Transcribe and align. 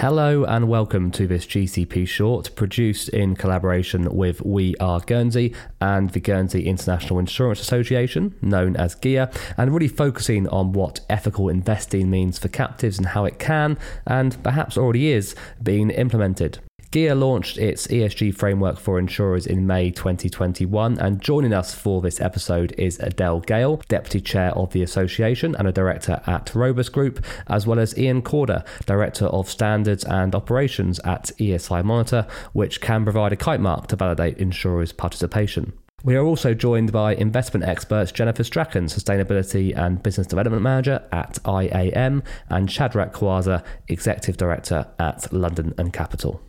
Hello 0.00 0.44
and 0.44 0.68
welcome 0.68 1.10
to 1.10 1.26
this 1.26 1.44
GCP 1.44 2.06
short 2.06 2.54
produced 2.54 3.08
in 3.08 3.34
collaboration 3.34 4.04
with 4.14 4.40
We 4.42 4.76
Are 4.76 5.00
Guernsey 5.00 5.52
and 5.80 6.10
the 6.10 6.20
Guernsey 6.20 6.66
International 6.66 7.18
Insurance 7.18 7.60
Association, 7.60 8.32
known 8.40 8.76
as 8.76 8.94
GIA, 8.94 9.28
and 9.56 9.74
really 9.74 9.88
focusing 9.88 10.46
on 10.50 10.70
what 10.70 11.00
ethical 11.10 11.48
investing 11.48 12.10
means 12.10 12.38
for 12.38 12.46
captives 12.46 12.96
and 12.98 13.08
how 13.08 13.24
it 13.24 13.40
can, 13.40 13.76
and 14.06 14.40
perhaps 14.44 14.78
already 14.78 15.10
is, 15.10 15.34
being 15.60 15.90
implemented. 15.90 16.60
GIA 16.90 17.14
launched 17.14 17.58
its 17.58 17.86
ESG 17.88 18.34
framework 18.34 18.78
for 18.78 18.98
insurers 18.98 19.46
in 19.46 19.66
May 19.66 19.90
2021, 19.90 20.98
and 20.98 21.20
joining 21.20 21.52
us 21.52 21.74
for 21.74 22.00
this 22.00 22.18
episode 22.18 22.74
is 22.78 22.98
Adele 23.00 23.40
Gale, 23.40 23.82
Deputy 23.88 24.22
Chair 24.22 24.52
of 24.52 24.72
the 24.72 24.82
Association 24.82 25.54
and 25.56 25.68
a 25.68 25.72
Director 25.72 26.22
at 26.26 26.46
Robus 26.54 26.90
Group, 26.90 27.22
as 27.46 27.66
well 27.66 27.78
as 27.78 27.98
Ian 27.98 28.22
Corder, 28.22 28.64
Director 28.86 29.26
of 29.26 29.50
Standards 29.50 30.02
and 30.02 30.34
Operations 30.34 30.98
at 31.00 31.24
ESI 31.38 31.84
Monitor, 31.84 32.26
which 32.54 32.80
can 32.80 33.04
provide 33.04 33.34
a 33.34 33.36
kite 33.36 33.60
mark 33.60 33.88
to 33.88 33.96
validate 33.96 34.38
insurers' 34.38 34.94
participation. 34.94 35.74
We 36.04 36.16
are 36.16 36.24
also 36.24 36.54
joined 36.54 36.90
by 36.90 37.16
investment 37.16 37.66
experts 37.66 38.12
Jennifer 38.12 38.44
Strachan, 38.44 38.86
Sustainability 38.86 39.76
and 39.76 40.02
Business 40.02 40.26
Development 40.26 40.62
Manager 40.62 41.06
at 41.12 41.38
IAM, 41.44 42.22
and 42.48 42.70
Shadrach 42.70 43.12
Kwaza, 43.12 43.62
Executive 43.88 44.38
Director 44.38 44.86
at 44.98 45.30
London 45.34 45.74
and 45.76 45.92
Capital. 45.92 46.40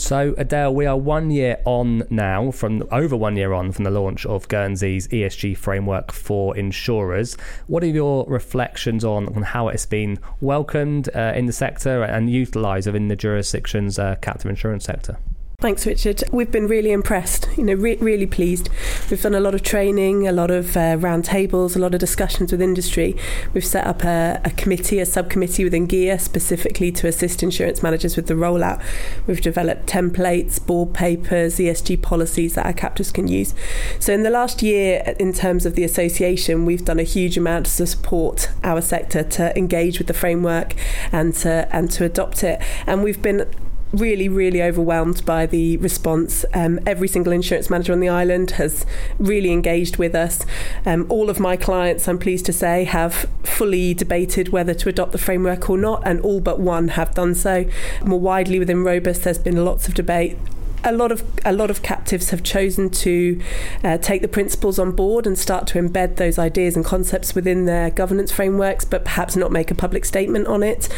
So, 0.00 0.34
Adele, 0.38 0.74
we 0.74 0.86
are 0.86 0.96
one 0.96 1.30
year 1.30 1.60
on 1.66 2.04
now, 2.08 2.50
from 2.52 2.82
over 2.90 3.14
one 3.14 3.36
year 3.36 3.52
on 3.52 3.70
from 3.70 3.84
the 3.84 3.90
launch 3.90 4.24
of 4.24 4.48
Guernsey's 4.48 5.06
ESG 5.08 5.58
framework 5.58 6.10
for 6.10 6.56
insurers. 6.56 7.36
What 7.66 7.84
are 7.84 7.88
your 7.88 8.24
reflections 8.26 9.04
on, 9.04 9.28
on 9.36 9.42
how 9.42 9.68
it's 9.68 9.84
been 9.84 10.18
welcomed 10.40 11.10
uh, 11.14 11.34
in 11.36 11.44
the 11.44 11.52
sector 11.52 12.02
and 12.02 12.30
utilised 12.30 12.86
within 12.86 13.08
the 13.08 13.14
jurisdiction's 13.14 13.98
uh, 13.98 14.16
captive 14.22 14.48
insurance 14.48 14.84
sector? 14.84 15.18
Thanks, 15.60 15.84
Richard. 15.84 16.24
We've 16.32 16.50
been 16.50 16.68
really 16.68 16.90
impressed, 16.90 17.46
you 17.58 17.64
know, 17.64 17.74
re- 17.74 17.98
really 17.98 18.26
pleased. 18.26 18.70
We've 19.10 19.20
done 19.20 19.34
a 19.34 19.40
lot 19.40 19.54
of 19.54 19.62
training, 19.62 20.26
a 20.26 20.32
lot 20.32 20.50
of 20.50 20.74
uh, 20.74 20.96
roundtables, 20.96 21.76
a 21.76 21.78
lot 21.78 21.92
of 21.92 22.00
discussions 22.00 22.50
with 22.50 22.62
industry. 22.62 23.14
We've 23.52 23.64
set 23.64 23.86
up 23.86 24.02
a, 24.02 24.40
a 24.42 24.52
committee, 24.52 25.00
a 25.00 25.04
subcommittee 25.04 25.64
within 25.64 25.86
GIA 25.86 26.18
specifically 26.18 26.90
to 26.92 27.08
assist 27.08 27.42
insurance 27.42 27.82
managers 27.82 28.16
with 28.16 28.26
the 28.26 28.32
rollout. 28.32 28.82
We've 29.26 29.42
developed 29.42 29.84
templates, 29.86 30.64
board 30.64 30.94
papers, 30.94 31.58
ESG 31.58 32.00
policies 32.00 32.54
that 32.54 32.64
our 32.64 32.72
captives 32.72 33.12
can 33.12 33.28
use. 33.28 33.54
So, 33.98 34.14
in 34.14 34.22
the 34.22 34.30
last 34.30 34.62
year, 34.62 35.14
in 35.20 35.34
terms 35.34 35.66
of 35.66 35.74
the 35.74 35.84
association, 35.84 36.64
we've 36.64 36.86
done 36.86 36.98
a 36.98 37.02
huge 37.02 37.36
amount 37.36 37.66
to 37.66 37.86
support 37.86 38.48
our 38.64 38.80
sector 38.80 39.22
to 39.24 39.54
engage 39.58 39.98
with 39.98 40.06
the 40.06 40.14
framework 40.14 40.74
and 41.12 41.34
to 41.34 41.68
and 41.70 41.90
to 41.90 42.04
adopt 42.06 42.44
it. 42.44 42.62
And 42.86 43.04
we've 43.04 43.20
been 43.20 43.44
really, 43.92 44.28
really 44.28 44.62
overwhelmed 44.62 45.24
by 45.24 45.46
the 45.46 45.76
response. 45.78 46.44
Um, 46.54 46.80
every 46.86 47.08
single 47.08 47.32
insurance 47.32 47.70
manager 47.70 47.92
on 47.92 48.00
the 48.00 48.08
island 48.08 48.52
has 48.52 48.86
really 49.18 49.52
engaged 49.52 49.96
with 49.96 50.14
us. 50.14 50.44
Um, 50.86 51.06
all 51.08 51.30
of 51.30 51.40
my 51.40 51.56
clients, 51.56 52.06
I'm 52.08 52.18
pleased 52.18 52.46
to 52.46 52.52
say, 52.52 52.84
have 52.84 53.28
fully 53.42 53.94
debated 53.94 54.50
whether 54.50 54.74
to 54.74 54.88
adopt 54.88 55.12
the 55.12 55.18
framework 55.18 55.68
or 55.68 55.76
not, 55.76 56.02
and 56.06 56.20
all 56.20 56.40
but 56.40 56.60
one 56.60 56.88
have 56.88 57.14
done 57.14 57.34
so. 57.34 57.66
More 58.04 58.20
widely 58.20 58.58
within 58.58 58.84
Robus, 58.84 59.22
there's 59.22 59.38
been 59.38 59.64
lots 59.64 59.88
of 59.88 59.94
debate 59.94 60.36
a 60.84 60.92
lot 60.92 61.12
of 61.12 61.22
a 61.44 61.52
lot 61.52 61.70
of 61.70 61.82
captives 61.82 62.30
have 62.30 62.42
chosen 62.42 62.90
to 62.90 63.40
uh, 63.84 63.98
take 63.98 64.22
the 64.22 64.28
principles 64.28 64.78
on 64.78 64.92
board 64.92 65.26
and 65.26 65.38
start 65.38 65.66
to 65.68 65.78
embed 65.80 66.16
those 66.16 66.38
ideas 66.38 66.76
and 66.76 66.84
concepts 66.84 67.34
within 67.34 67.66
their 67.66 67.90
governance 67.90 68.32
frameworks, 68.32 68.84
but 68.84 69.04
perhaps 69.04 69.36
not 69.36 69.52
make 69.52 69.70
a 69.70 69.74
public 69.74 70.04
statement 70.04 70.46
on 70.46 70.62
it. 70.62 70.88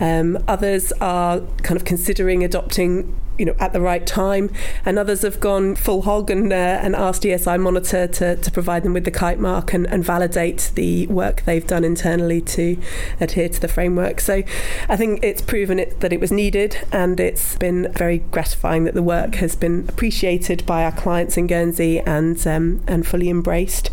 Um, 0.00 0.38
others 0.46 0.92
are 1.00 1.40
kind 1.62 1.76
of 1.76 1.84
considering 1.84 2.44
adopting 2.44 3.18
you 3.42 3.46
know 3.46 3.56
at 3.58 3.72
the 3.72 3.80
right 3.80 4.06
time. 4.06 4.52
And 4.84 5.00
others 5.00 5.22
have 5.22 5.40
gone 5.40 5.74
full 5.74 6.02
hog 6.02 6.30
and 6.30 6.52
uh, 6.52 6.54
and 6.54 6.94
asked 6.94 7.24
ESI 7.24 7.60
monitor 7.60 8.06
to, 8.06 8.36
to 8.36 8.50
provide 8.52 8.84
them 8.84 8.92
with 8.92 9.04
the 9.04 9.10
kite 9.10 9.40
mark 9.40 9.74
and, 9.74 9.84
and 9.88 10.04
validate 10.04 10.70
the 10.76 11.08
work 11.08 11.42
they've 11.44 11.66
done 11.66 11.82
internally 11.82 12.40
to 12.40 12.78
adhere 13.20 13.48
to 13.48 13.60
the 13.60 13.66
framework. 13.66 14.20
So 14.20 14.44
I 14.88 14.96
think 14.96 15.24
it's 15.24 15.42
proven 15.42 15.80
it, 15.80 15.98
that 15.98 16.12
it 16.12 16.20
was 16.20 16.30
needed 16.30 16.86
and 16.92 17.18
it's 17.18 17.56
been 17.56 17.92
very 17.94 18.18
gratifying 18.18 18.84
that 18.84 18.94
the 18.94 19.02
work 19.02 19.34
has 19.36 19.56
been 19.56 19.86
appreciated 19.88 20.64
by 20.64 20.84
our 20.84 20.92
clients 20.92 21.36
in 21.36 21.48
Guernsey 21.48 21.98
and 21.98 22.46
um, 22.46 22.84
and 22.86 23.04
fully 23.04 23.28
embraced 23.28 23.90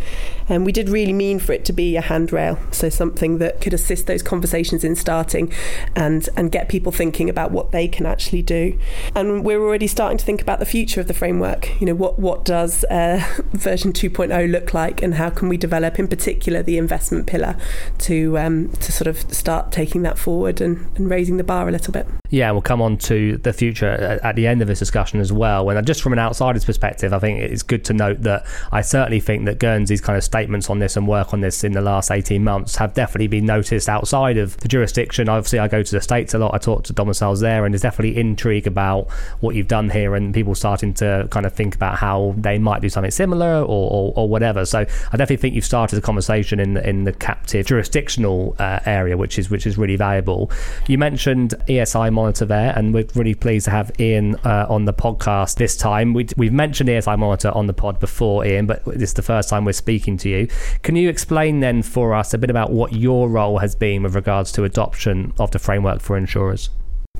and 0.50 0.66
we 0.66 0.72
did 0.72 0.90
really 0.90 1.14
mean 1.14 1.40
for 1.40 1.54
it 1.54 1.64
to 1.66 1.74
be 1.74 1.96
a 1.96 2.02
handrail, 2.02 2.60
so 2.72 2.90
something 2.90 3.38
that 3.38 3.62
could 3.62 3.74
assist 3.74 4.08
those 4.08 4.22
conversations 4.22 4.84
in 4.84 4.96
starting 4.96 5.54
and, 5.96 6.28
and 6.36 6.52
get 6.52 6.70
people 6.70 6.92
thinking 6.92 7.30
about 7.30 7.52
what 7.52 7.72
they 7.72 7.88
can 7.88 8.06
actually 8.06 8.42
do. 8.42 8.78
And 9.16 9.46
we're 9.46 9.62
already 9.62 9.88
starting 9.88 10.18
to 10.18 10.26
think 10.26 10.42
about 10.42 10.60
the 10.60 10.66
future 10.66 11.00
of 11.00 11.08
the 11.08 11.14
framework. 11.14 11.80
You 11.80 11.88
know, 11.88 11.96
what, 11.96 12.20
what 12.20 12.44
does 12.44 12.84
uh, 12.86 13.24
version 13.54 13.94
2.0 13.94 14.52
look 14.52 14.74
like 14.74 15.02
and 15.02 15.16
how 15.16 15.30
can 15.30 15.50
we 15.50 15.58
develop, 15.58 16.00
in 16.00 16.08
particular, 16.08 16.64
the 16.64 16.78
investment 16.78 17.28
pillar 17.28 17.56
to, 18.00 18.38
um, 18.38 18.70
to 18.70 18.92
sort 18.92 19.08
of 19.08 19.34
start 19.34 19.72
taking 19.72 20.02
that 20.04 20.18
forward 20.18 20.62
and, 20.62 20.90
and 20.98 21.10
raising 21.10 21.38
the 21.38 21.44
bar 21.44 21.68
a 21.68 21.72
little 21.72 21.94
bit. 21.94 22.08
Yeah, 22.30 22.52
we'll 22.52 22.62
come 22.62 22.82
on 22.82 22.98
to 22.98 23.38
the 23.38 23.54
future 23.54 23.88
at 23.88 24.36
the 24.36 24.46
end 24.46 24.62
of 24.62 24.68
this 24.68 24.80
discussion 24.80 25.20
as 25.20 25.34
well. 25.34 25.70
And 25.70 25.88
just 25.88 26.02
from 26.02 26.14
an 26.14 26.20
outsider's 26.20 26.64
perspective, 26.64 27.12
I 27.12 27.20
think 27.20 27.40
it's 27.40 27.64
good 27.64 27.84
to 27.86 27.94
note 27.94 28.22
that 28.22 28.46
I 28.72 28.82
certainly 28.82 29.20
think 29.20 29.46
that 29.46 29.60
Guernsey's 29.60 30.02
kind 30.02 30.16
of 30.16 30.24
statements 30.40 30.70
on 30.70 30.80
this 30.80 30.96
and 30.96 31.06
work 31.06 31.34
on 31.34 31.42
this 31.42 31.66
in 31.66 31.74
the 31.74 31.82
last 31.82 32.12
18 32.12 32.42
months 32.42 32.78
have 32.78 32.94
definitely 32.94 33.28
been 33.28 33.46
noticed 33.46 33.90
outside 33.90 34.38
of 34.38 34.56
the 34.58 34.70
jurisdiction. 34.70 35.28
Obviously, 35.28 35.60
I 35.60 35.68
go 35.68 35.84
to 35.84 35.92
the 35.92 36.00
States 36.00 36.34
a 36.34 36.38
lot, 36.38 36.54
I 36.54 36.58
talk 36.58 36.86
to 36.86 36.94
domiciles 36.94 37.42
there, 37.42 37.66
and 37.66 37.74
there's 37.74 37.82
definitely 37.82 38.18
intrigue 38.18 38.68
about 38.68 39.10
what 39.42 39.56
you've 39.56 39.68
done 39.68 39.90
here 39.90 40.16
and 40.16 40.34
people 40.34 40.56
starting 40.56 40.94
to 40.96 41.28
kind 41.30 41.46
of 41.46 41.52
think 41.52 41.76
about 41.76 41.98
how 41.98 42.34
they 42.38 42.58
might 42.58 42.82
do 42.82 42.88
something 42.88 43.12
similar 43.12 43.62
or, 43.62 43.92
or, 43.92 44.14
or 44.16 44.30
whatever. 44.30 44.66
So 44.66 44.80
I 44.80 45.18
definitely 45.18 45.38
think 45.38 45.56
you've 45.56 45.66
started 45.66 46.00
a 46.00 46.02
conversation 46.02 46.60
in 46.62 46.76
the, 46.76 46.88
in 46.88 47.04
the 47.04 47.12
captive 47.12 47.66
jurisdictional 47.66 48.56
uh, 48.60 48.80
area, 48.86 49.18
which 49.18 49.38
is 49.38 49.50
which 49.50 49.68
is 49.68 49.78
really 49.78 49.98
valuable. 49.98 50.52
You 50.88 50.98
mentioned 50.98 51.54
ESI 51.68 52.14
Monitor 52.14 52.46
there, 52.46 52.74
and 52.78 52.94
we're 52.94 53.08
really 53.16 53.36
pleased 53.36 53.66
to 53.66 53.72
have 53.72 53.92
Ian 54.00 54.36
uh, 54.46 54.68
on 54.70 54.86
the 54.86 54.94
podcast 54.94 55.56
this 55.56 55.76
time. 55.76 56.14
We, 56.14 56.30
we've 56.38 56.54
mentioned 56.54 56.88
ESI 56.88 57.20
Monitor 57.20 57.52
on 57.52 57.68
the 57.68 57.74
pod 57.74 58.00
before, 58.00 58.46
Ian, 58.46 58.68
but 58.68 58.86
this 58.86 59.10
is 59.10 59.14
the 59.16 59.22
first 59.22 59.50
time 59.50 59.66
we're 59.66 59.74
speaking 59.74 60.16
to 60.18 60.29
you. 60.30 60.48
Can 60.84 60.96
you 60.96 61.10
explain 61.10 61.60
then 61.60 61.82
for 61.82 62.14
us 62.14 62.34
a 62.34 62.38
bit 62.38 62.50
about 62.50 62.72
what 62.72 62.94
your 62.94 63.30
role 63.30 63.60
has 63.60 63.76
been 63.76 64.04
with 64.04 64.16
regards 64.16 64.52
to 64.54 64.64
adoption 64.64 65.34
of 65.40 65.52
the 65.52 65.60
framework 65.60 66.02
for 66.02 66.18
insurers? 66.18 66.70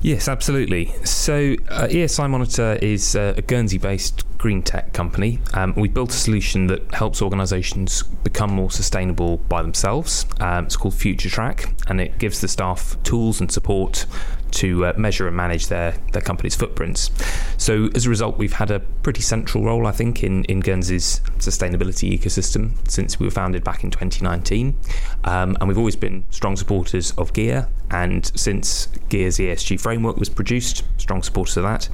Yes, 0.02 0.28
absolutely. 0.28 0.86
So, 1.04 1.56
uh, 1.68 1.86
ESI 1.88 2.30
Monitor 2.30 2.78
is 2.80 3.14
uh, 3.14 3.34
a 3.36 3.42
Guernsey 3.42 3.76
based 3.76 4.24
green 4.38 4.62
tech 4.62 4.94
company. 4.94 5.40
Um, 5.52 5.74
we 5.76 5.88
built 5.88 6.08
a 6.10 6.16
solution 6.16 6.68
that 6.68 6.94
helps 6.94 7.20
organisations 7.20 8.02
become 8.02 8.50
more 8.50 8.70
sustainable 8.70 9.36
by 9.36 9.60
themselves. 9.60 10.24
Um, 10.40 10.64
it's 10.64 10.76
called 10.76 10.94
Future 10.94 11.28
Track, 11.28 11.74
and 11.86 12.00
it 12.00 12.18
gives 12.18 12.40
the 12.40 12.48
staff 12.48 12.96
tools 13.02 13.40
and 13.40 13.52
support 13.52 14.06
to 14.52 14.86
uh, 14.86 14.94
measure 14.96 15.28
and 15.28 15.36
manage 15.36 15.66
their, 15.66 15.92
their 16.12 16.22
company's 16.22 16.56
footprints. 16.56 17.10
So, 17.58 17.90
as 17.94 18.06
a 18.06 18.08
result, 18.08 18.38
we've 18.38 18.54
had 18.54 18.70
a 18.70 18.80
pretty 18.80 19.20
central 19.20 19.64
role, 19.64 19.86
I 19.86 19.92
think, 19.92 20.24
in, 20.24 20.44
in 20.46 20.60
Guernsey's 20.60 21.20
sustainability 21.36 22.18
ecosystem 22.18 22.72
since 22.88 23.20
we 23.20 23.26
were 23.26 23.30
founded 23.30 23.64
back 23.64 23.84
in 23.84 23.90
2019. 23.90 24.78
Um, 25.24 25.58
and 25.60 25.68
we've 25.68 25.76
always 25.76 25.96
been 25.96 26.24
strong 26.30 26.56
supporters 26.56 27.10
of 27.18 27.34
GIA. 27.34 27.68
And 27.90 28.30
since 28.38 28.86
GIA's 29.08 29.38
ESG 29.38 29.80
framework 29.80 30.16
was 30.16 30.28
produced, 30.28 30.84
strong 30.98 31.22
supporters 31.22 31.56
of 31.56 31.64
that, 31.64 31.88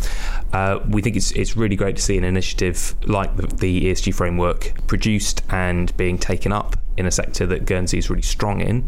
uh, 0.52 0.81
we 0.88 1.02
think 1.02 1.16
it's, 1.16 1.32
it's 1.32 1.56
really 1.56 1.76
great 1.76 1.96
to 1.96 2.02
see 2.02 2.19
an 2.19 2.25
initiative 2.25 2.94
like 3.06 3.37
the, 3.37 3.46
the 3.46 3.84
ESG 3.87 4.14
framework 4.14 4.87
produced 4.87 5.43
and 5.50 5.96
being 5.96 6.19
taken 6.19 6.52
up 6.52 6.76
in 6.96 7.06
a 7.06 7.10
sector 7.10 7.46
that 7.46 7.66
Guernsey 7.66 7.98
is 7.98 8.10
really 8.10 8.22
strong 8.22 8.60
in. 8.60 8.87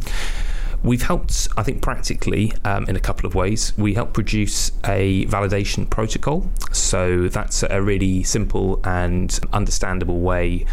We've 0.83 1.03
helped, 1.03 1.49
I 1.57 1.65
think, 1.65 1.83
practically 1.83 2.53
um, 2.65 2.85
in 2.89 2.95
a 2.95 3.01
couple 3.01 3.27
of 3.27 3.35
ways. 3.35 3.77
We 3.77 3.95
help 3.95 4.13
produce 4.13 4.71
a 4.85 5.27
validation 5.27 5.91
protocol. 5.91 6.49
So 6.73 7.29
that's 7.29 7.65
a 7.65 7.83
really 7.83 8.23
simple 8.23 8.81
and 8.85 9.39
understandable 9.53 10.21
way 10.21 10.67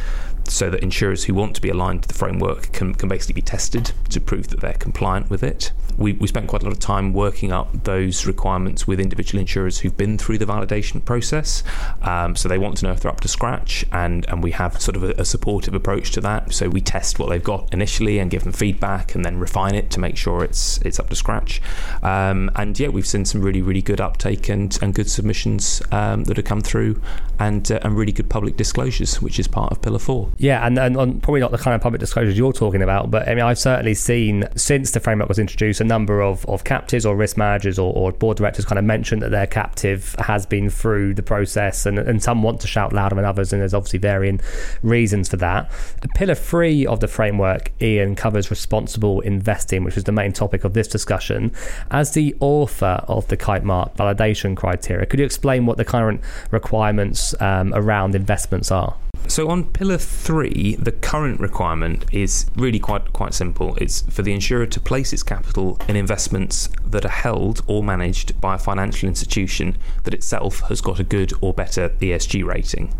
so 0.47 0.69
that 0.69 0.81
insurers 0.81 1.25
who 1.25 1.33
want 1.33 1.55
to 1.55 1.61
be 1.61 1.69
aligned 1.69 2.03
to 2.03 2.07
the 2.07 2.13
framework 2.13 2.71
can, 2.71 2.93
can 2.93 3.09
basically 3.09 3.33
be 3.33 3.41
tested 3.41 3.91
to 4.09 4.21
prove 4.21 4.49
that 4.49 4.59
they're 4.61 4.73
compliant 4.73 5.29
with 5.29 5.43
it. 5.43 5.71
We, 5.97 6.13
we 6.13 6.27
spent 6.27 6.47
quite 6.47 6.61
a 6.61 6.65
lot 6.65 6.73
of 6.73 6.79
time 6.79 7.13
working 7.13 7.51
up 7.51 7.83
those 7.83 8.25
requirements 8.25 8.85
with 8.85 8.99
individual 8.99 9.39
insurers 9.39 9.79
who've 9.79 9.95
been 9.95 10.17
through 10.17 10.39
the 10.39 10.45
validation 10.45 11.03
process. 11.03 11.63
Um, 12.01 12.35
so 12.35 12.49
they 12.49 12.57
want 12.57 12.77
to 12.77 12.85
know 12.85 12.91
if 12.91 12.99
they're 12.99 13.11
up 13.11 13.21
to 13.21 13.27
scratch, 13.27 13.85
and, 13.91 14.25
and 14.27 14.43
we 14.43 14.51
have 14.51 14.81
sort 14.81 14.97
of 14.97 15.03
a, 15.03 15.11
a, 15.11 15.25
supportive 15.25 15.73
approach 15.73 16.11
to 16.11 16.21
that. 16.21 16.53
So 16.53 16.69
we 16.69 16.81
test 16.81 17.17
what 17.17 17.29
they've 17.29 17.43
got 17.43 17.73
initially 17.73 18.19
and 18.19 18.29
give 18.29 18.43
them 18.43 18.51
feedback 18.51 19.15
and 19.15 19.23
then 19.23 19.39
refine 19.39 19.73
it 19.73 19.89
to 19.91 19.99
make 19.99 20.17
sure 20.17 20.43
it's 20.43 20.79
it's 20.81 20.99
up 20.99 21.09
to 21.09 21.15
scratch. 21.15 21.61
Um, 22.03 22.51
and 22.55 22.77
yeah, 22.77 22.89
we've 22.89 23.07
seen 23.07 23.25
some 23.25 23.41
really, 23.41 23.61
really 23.61 23.81
good 23.81 24.01
uptake 24.01 24.49
and, 24.49 24.77
and 24.81 24.93
good 24.93 25.09
submissions 25.09 25.81
um, 25.91 26.25
that 26.25 26.37
have 26.37 26.45
come 26.45 26.61
through 26.61 27.01
and, 27.39 27.71
uh, 27.71 27.79
and 27.83 27.97
really 27.97 28.11
good 28.11 28.29
public 28.29 28.57
disclosures, 28.57 29.21
which 29.21 29.39
is 29.39 29.47
part 29.47 29.71
of 29.71 29.81
Pillar 29.81 29.99
4. 29.99 30.29
Yeah, 30.37 30.65
and, 30.67 30.77
and 30.77 31.23
probably 31.23 31.39
not 31.39 31.51
the 31.51 31.57
kind 31.57 31.73
of 31.73 31.81
public 31.81 32.01
disclosures 32.01 32.37
you're 32.37 32.51
talking 32.51 32.81
about, 32.81 33.09
but 33.09 33.27
I 33.27 33.35
mean, 33.35 33.45
I've 33.45 33.57
certainly 33.57 33.93
seen 33.93 34.43
since 34.55 34.91
the 34.91 34.99
framework 34.99 35.29
was 35.29 35.39
introduced, 35.39 35.79
a 35.79 35.85
number 35.85 36.21
of, 36.21 36.45
of 36.47 36.65
captives 36.65 37.05
or 37.05 37.15
risk 37.15 37.37
managers 37.37 37.79
or, 37.79 37.93
or 37.95 38.11
board 38.11 38.37
directors 38.37 38.65
kind 38.65 38.77
of 38.77 38.83
mentioned 38.83 39.21
that 39.21 39.31
their 39.31 39.47
captive 39.47 40.13
has 40.19 40.45
been 40.45 40.69
through 40.69 41.13
the 41.13 41.23
process, 41.23 41.85
and, 41.85 41.97
and 41.97 42.21
some 42.21 42.43
want 42.43 42.59
to 42.61 42.67
shout 42.67 42.91
louder 42.91 43.15
than 43.15 43.23
others, 43.23 43.53
and 43.53 43.61
there's 43.61 43.73
obviously 43.73 43.99
varying 43.99 44.41
reasons 44.83 45.29
for 45.29 45.37
that. 45.37 45.71
Pillar 46.15 46.35
three 46.35 46.85
of 46.85 46.99
the 46.99 47.07
framework, 47.07 47.71
Ian, 47.81 48.15
covers 48.15 48.49
responsible 48.49 49.21
investing, 49.21 49.85
which 49.85 49.95
is 49.95 50.03
the 50.03 50.11
main 50.11 50.33
topic 50.33 50.65
of 50.65 50.73
this 50.73 50.87
discussion. 50.87 51.53
As 51.91 52.11
the 52.11 52.35
author 52.41 53.01
of 53.07 53.25
the 53.29 53.37
Kite 53.37 53.63
Mark 53.63 53.95
validation 53.95 54.57
criteria, 54.57 55.05
could 55.05 55.19
you 55.19 55.25
explain 55.25 55.65
what 55.65 55.77
the 55.77 55.85
current 55.85 56.19
requirements 56.51 57.33
um, 57.41 57.73
around 57.73 58.15
investments 58.15 58.69
are? 58.69 58.95
So 59.27 59.49
on 59.49 59.65
pillar 59.65 59.97
three, 59.97 60.75
the 60.75 60.91
current 60.91 61.39
requirement 61.39 62.05
is 62.13 62.45
really 62.55 62.79
quite 62.79 63.11
quite 63.11 63.33
simple. 63.33 63.75
It's 63.75 64.01
for 64.03 64.21
the 64.21 64.33
insurer 64.33 64.65
to 64.67 64.79
place 64.79 65.11
its 65.13 65.23
capital 65.23 65.79
in 65.89 65.95
investments 65.95 66.69
that 66.85 67.05
are 67.05 67.09
held 67.09 67.61
or 67.67 67.83
managed 67.83 68.39
by 68.39 68.55
a 68.55 68.59
financial 68.59 69.09
institution 69.09 69.77
that 70.03 70.13
itself 70.13 70.61
has 70.69 70.79
got 70.79 70.99
a 70.99 71.03
good 71.03 71.33
or 71.41 71.53
better 71.53 71.89
ESG 71.89 72.45
rating. 72.45 72.93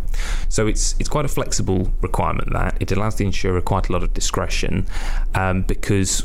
So 0.50 0.68
it's 0.68 0.96
it's 1.00 1.10
quite 1.10 1.26
a 1.26 1.30
flexible 1.30 1.92
requirement 2.02 2.54
that 2.54 2.78
it 2.80 2.92
allows 2.92 3.16
the 3.16 3.26
insurer 3.26 3.62
quite 3.62 3.90
a 3.90 3.92
lot 3.92 4.04
of 4.04 4.14
discretion 4.14 4.86
um, 5.34 5.64
because 5.64 6.24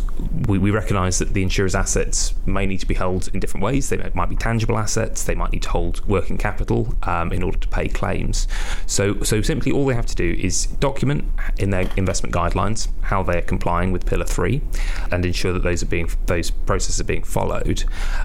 we, 0.48 0.58
we 0.58 0.70
recognise 0.70 1.18
that 1.18 1.34
the 1.34 1.42
insurer's 1.42 1.74
assets 1.74 2.34
may 2.46 2.66
need 2.66 2.78
to 2.80 2.86
be 2.86 2.94
held 2.94 3.28
in 3.32 3.40
different 3.40 3.64
ways. 3.64 3.88
They 3.88 4.10
might 4.14 4.28
be 4.28 4.36
tangible 4.36 4.78
assets. 4.78 5.24
They 5.24 5.34
might 5.34 5.52
need 5.52 5.62
to 5.62 5.70
hold 5.70 6.06
working 6.06 6.38
capital 6.38 6.94
um, 7.04 7.32
in 7.32 7.42
order 7.42 7.58
to 7.58 7.68
pay 7.68 7.88
claims. 7.88 8.46
So 8.86 9.22
so 9.22 9.42
simply 9.42 9.72
all 9.72 9.86
they 9.86 9.94
have 9.94 10.06
to 10.06 10.14
do 10.14 10.36
is 10.38 10.66
document 10.66 11.24
in 11.58 11.70
their 11.70 11.88
investment 11.96 12.34
guidelines 12.34 12.88
how 13.02 13.22
they're 13.22 13.42
complying 13.42 13.92
with 13.92 14.06
Pillar 14.06 14.24
Three, 14.24 14.62
and 15.10 15.24
ensure 15.24 15.52
that 15.52 15.62
those 15.62 15.82
are 15.82 15.86
being 15.86 16.08
those 16.26 16.50
processes 16.50 17.00
are 17.00 17.04
being 17.04 17.24
followed. 17.24 17.84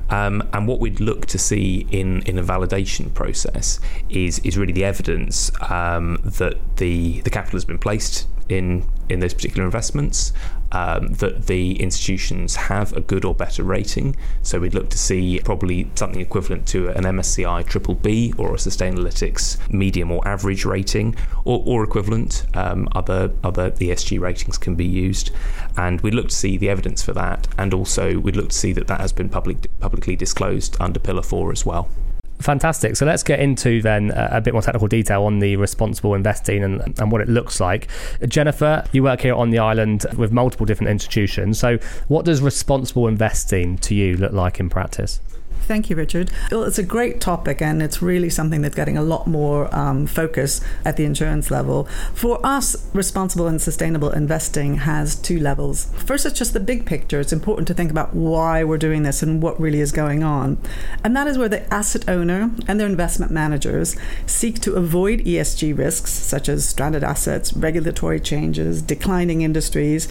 Um, 0.09 0.47
and 0.53 0.67
what 0.67 0.79
we'd 0.79 0.99
look 0.99 1.25
to 1.27 1.37
see 1.37 1.87
in 1.91 2.21
in 2.23 2.37
a 2.37 2.43
validation 2.43 3.13
process 3.13 3.79
is 4.09 4.39
is 4.39 4.57
really 4.57 4.73
the 4.73 4.85
evidence 4.85 5.51
um, 5.61 6.19
that 6.23 6.77
the 6.77 7.21
the 7.21 7.29
capital 7.29 7.57
has 7.57 7.65
been 7.65 7.79
placed 7.79 8.27
in 8.49 8.85
in 9.07 9.19
those 9.19 9.33
particular 9.33 9.65
investments, 9.65 10.33
um, 10.71 11.13
that 11.13 11.45
the 11.45 11.79
institutions 11.79 12.55
have 12.55 12.91
a 12.93 13.01
good 13.01 13.23
or 13.23 13.35
better 13.35 13.63
rating. 13.63 14.15
So 14.41 14.59
we'd 14.59 14.73
look 14.73 14.89
to 14.89 14.97
see 14.97 15.39
probably 15.43 15.89
something 15.95 16.19
equivalent 16.19 16.67
to 16.69 16.89
an 16.89 17.03
MSCI 17.03 17.65
triple 17.67 17.95
B 17.95 18.33
or 18.37 18.53
a 18.53 18.57
Sustainalytics 18.57 19.57
medium 19.71 20.11
or 20.11 20.27
average 20.27 20.65
rating, 20.65 21.15
or, 21.43 21.61
or 21.65 21.83
equivalent. 21.83 22.45
Um, 22.53 22.87
other 22.93 23.31
other 23.43 23.71
ESG 23.71 24.19
ratings 24.19 24.57
can 24.57 24.75
be 24.75 24.85
used, 24.85 25.31
and 25.77 26.01
we'd 26.01 26.15
look 26.15 26.29
to 26.29 26.35
see 26.35 26.57
the 26.57 26.69
evidence 26.69 27.03
for 27.03 27.13
that, 27.13 27.47
and 27.57 27.73
also 27.73 28.17
we'd 28.19 28.35
look 28.35 28.49
to 28.49 28.57
see 28.57 28.73
that 28.73 28.87
that 28.87 29.01
has 29.01 29.13
been 29.13 29.29
public, 29.29 29.67
publicly 29.79 30.15
disclosed 30.15 30.77
under 30.79 30.99
Pillar 30.99 31.23
Four 31.23 31.51
as 31.51 31.65
well. 31.65 31.89
Fantastic. 32.39 32.95
So 32.95 33.05
let's 33.05 33.23
get 33.23 33.39
into 33.39 33.81
then 33.81 34.11
uh, 34.11 34.29
a 34.31 34.41
bit 34.41 34.53
more 34.53 34.61
technical 34.61 34.87
detail 34.87 35.23
on 35.23 35.39
the 35.39 35.55
responsible 35.55 36.15
investing 36.15 36.63
and, 36.63 36.99
and 36.99 37.11
what 37.11 37.21
it 37.21 37.29
looks 37.29 37.59
like. 37.59 37.87
Jennifer, 38.27 38.83
you 38.91 39.03
work 39.03 39.21
here 39.21 39.33
on 39.33 39.51
the 39.51 39.59
island 39.59 40.05
with 40.17 40.31
multiple 40.31 40.65
different 40.65 40.89
institutions. 40.89 41.57
So, 41.59 41.77
what 42.07 42.25
does 42.25 42.41
responsible 42.41 43.07
investing 43.07 43.77
to 43.79 43.95
you 43.95 44.17
look 44.17 44.33
like 44.33 44.59
in 44.59 44.69
practice? 44.69 45.21
Thank 45.65 45.89
you, 45.89 45.95
Richard. 45.95 46.29
Well, 46.51 46.63
it's 46.63 46.77
a 46.77 46.83
great 46.83 47.19
topic, 47.19 47.59
and 47.59 47.81
it's 47.81 47.99
really 47.99 48.29
something 48.29 48.61
that's 48.61 48.75
getting 48.75 48.97
a 48.97 49.01
lot 49.01 49.25
more 49.25 49.73
um, 49.75 50.05
focus 50.05 50.61
at 50.85 50.95
the 50.95 51.05
insurance 51.05 51.49
level. 51.49 51.85
For 52.13 52.39
us, 52.45 52.75
responsible 52.93 53.47
and 53.47 53.59
sustainable 53.59 54.11
investing 54.11 54.75
has 54.75 55.15
two 55.15 55.39
levels. 55.39 55.85
First, 55.95 56.27
it's 56.27 56.37
just 56.37 56.53
the 56.53 56.59
big 56.59 56.85
picture. 56.85 57.19
It's 57.19 57.33
important 57.33 57.67
to 57.69 57.73
think 57.73 57.89
about 57.89 58.13
why 58.13 58.63
we're 58.63 58.77
doing 58.77 59.01
this 59.01 59.23
and 59.23 59.41
what 59.41 59.59
really 59.59 59.79
is 59.79 59.91
going 59.91 60.21
on. 60.21 60.59
And 61.03 61.15
that 61.17 61.25
is 61.25 61.35
where 61.35 61.49
the 61.49 61.73
asset 61.73 62.07
owner 62.07 62.51
and 62.67 62.79
their 62.79 62.87
investment 62.87 63.31
managers 63.31 63.95
seek 64.27 64.59
to 64.61 64.75
avoid 64.75 65.21
ESG 65.21 65.75
risks, 65.75 66.11
such 66.11 66.47
as 66.47 66.69
stranded 66.69 67.03
assets, 67.03 67.53
regulatory 67.53 68.19
changes, 68.19 68.83
declining 68.83 69.41
industries, 69.41 70.07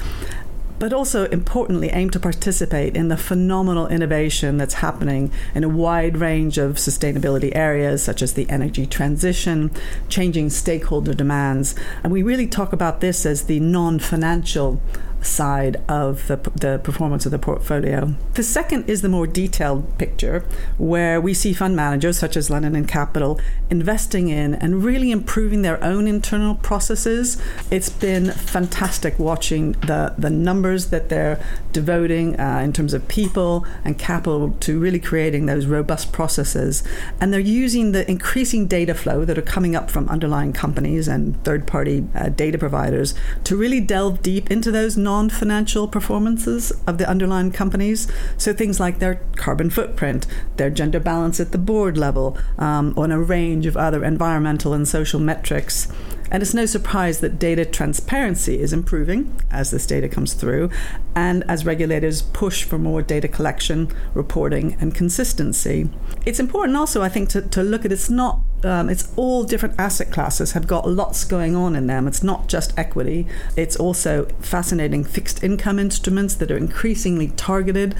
but 0.78 0.92
also 0.92 1.26
importantly 1.26 1.90
aim 1.90 2.10
to 2.10 2.20
participate 2.20 2.96
in 2.96 3.08
the 3.08 3.16
phenomenal 3.16 3.86
innovation 3.86 4.56
that's 4.56 4.74
happening 4.74 5.30
in 5.54 5.64
a 5.64 5.68
wide 5.68 6.16
range 6.16 6.58
of 6.58 6.76
sustainability 6.76 7.54
areas 7.54 8.02
such 8.02 8.22
as 8.22 8.34
the 8.34 8.48
energy 8.50 8.86
transition, 8.86 9.70
changing 10.08 10.50
stakeholder 10.50 11.14
demands. 11.14 11.74
And 12.02 12.12
we 12.12 12.22
really 12.22 12.46
talk 12.46 12.72
about 12.72 13.00
this 13.00 13.24
as 13.24 13.44
the 13.44 13.60
non 13.60 13.98
financial 13.98 14.80
side 15.24 15.82
of 15.88 16.26
the, 16.28 16.36
the 16.54 16.80
performance 16.82 17.24
of 17.26 17.32
the 17.32 17.38
portfolio. 17.38 18.14
The 18.34 18.42
second 18.42 18.88
is 18.88 19.02
the 19.02 19.08
more 19.08 19.26
detailed 19.26 19.98
picture, 19.98 20.44
where 20.78 21.20
we 21.20 21.34
see 21.34 21.52
fund 21.52 21.76
managers 21.76 22.18
such 22.18 22.36
as 22.36 22.50
London 22.50 22.76
and 22.76 22.86
Capital 22.86 23.40
investing 23.70 24.28
in 24.28 24.54
and 24.54 24.84
really 24.84 25.10
improving 25.10 25.62
their 25.62 25.82
own 25.82 26.06
internal 26.06 26.54
processes. 26.56 27.40
It's 27.70 27.88
been 27.88 28.30
fantastic 28.32 29.18
watching 29.18 29.72
the, 29.72 30.14
the 30.18 30.30
numbers 30.30 30.86
that 30.86 31.08
they're 31.08 31.42
devoting 31.72 32.38
uh, 32.38 32.60
in 32.62 32.72
terms 32.72 32.94
of 32.94 33.06
people 33.08 33.66
and 33.84 33.98
capital 33.98 34.50
to 34.60 34.78
really 34.78 35.00
creating 35.00 35.46
those 35.46 35.66
robust 35.66 36.12
processes. 36.12 36.82
And 37.20 37.32
they're 37.32 37.40
using 37.40 37.92
the 37.92 38.08
increasing 38.10 38.66
data 38.66 38.94
flow 38.94 39.24
that 39.24 39.38
are 39.38 39.42
coming 39.42 39.74
up 39.74 39.90
from 39.90 40.08
underlying 40.08 40.52
companies 40.52 41.08
and 41.08 41.42
third 41.44 41.66
party 41.66 42.06
uh, 42.14 42.28
data 42.28 42.58
providers 42.58 43.14
to 43.44 43.56
really 43.56 43.80
delve 43.80 44.22
deep 44.22 44.50
into 44.50 44.70
those 44.70 44.96
non 44.96 45.13
non 45.14 45.30
financial 45.30 45.86
performances 45.86 46.72
of 46.88 46.98
the 46.98 47.08
underlying 47.08 47.52
companies. 47.52 48.08
So 48.36 48.52
things 48.52 48.80
like 48.80 48.98
their 48.98 49.20
carbon 49.36 49.70
footprint, 49.70 50.26
their 50.56 50.70
gender 50.70 50.98
balance 50.98 51.38
at 51.38 51.52
the 51.52 51.58
board 51.72 51.96
level, 51.96 52.36
um, 52.58 52.94
on 52.96 53.12
a 53.12 53.20
range 53.20 53.64
of 53.66 53.76
other 53.76 54.04
environmental 54.04 54.72
and 54.72 54.88
social 54.88 55.20
metrics. 55.20 55.86
And 56.32 56.42
it's 56.42 56.52
no 56.52 56.66
surprise 56.66 57.20
that 57.20 57.38
data 57.38 57.64
transparency 57.64 58.58
is 58.58 58.72
improving 58.72 59.40
as 59.52 59.70
this 59.70 59.86
data 59.86 60.08
comes 60.08 60.34
through 60.34 60.68
and 61.14 61.44
as 61.48 61.64
regulators 61.64 62.22
push 62.22 62.64
for 62.64 62.76
more 62.76 63.02
data 63.02 63.28
collection, 63.28 63.88
reporting, 64.14 64.76
and 64.80 64.92
consistency. 64.92 65.88
It's 66.26 66.40
important 66.40 66.76
also, 66.76 67.02
I 67.02 67.08
think, 67.08 67.28
to, 67.28 67.42
to 67.42 67.62
look 67.62 67.84
at 67.84 67.92
it's 67.92 68.10
not 68.10 68.40
um, 68.64 68.88
it's 68.88 69.12
all 69.16 69.44
different 69.44 69.74
asset 69.78 70.10
classes 70.10 70.52
have 70.52 70.66
got 70.66 70.88
lots 70.88 71.24
going 71.24 71.54
on 71.54 71.76
in 71.76 71.86
them. 71.86 72.08
It's 72.08 72.22
not 72.22 72.48
just 72.48 72.76
equity. 72.78 73.26
It's 73.56 73.76
also 73.76 74.26
fascinating 74.40 75.04
fixed 75.04 75.42
income 75.42 75.78
instruments 75.78 76.34
that 76.36 76.50
are 76.50 76.56
increasingly 76.56 77.28
targeted 77.28 77.94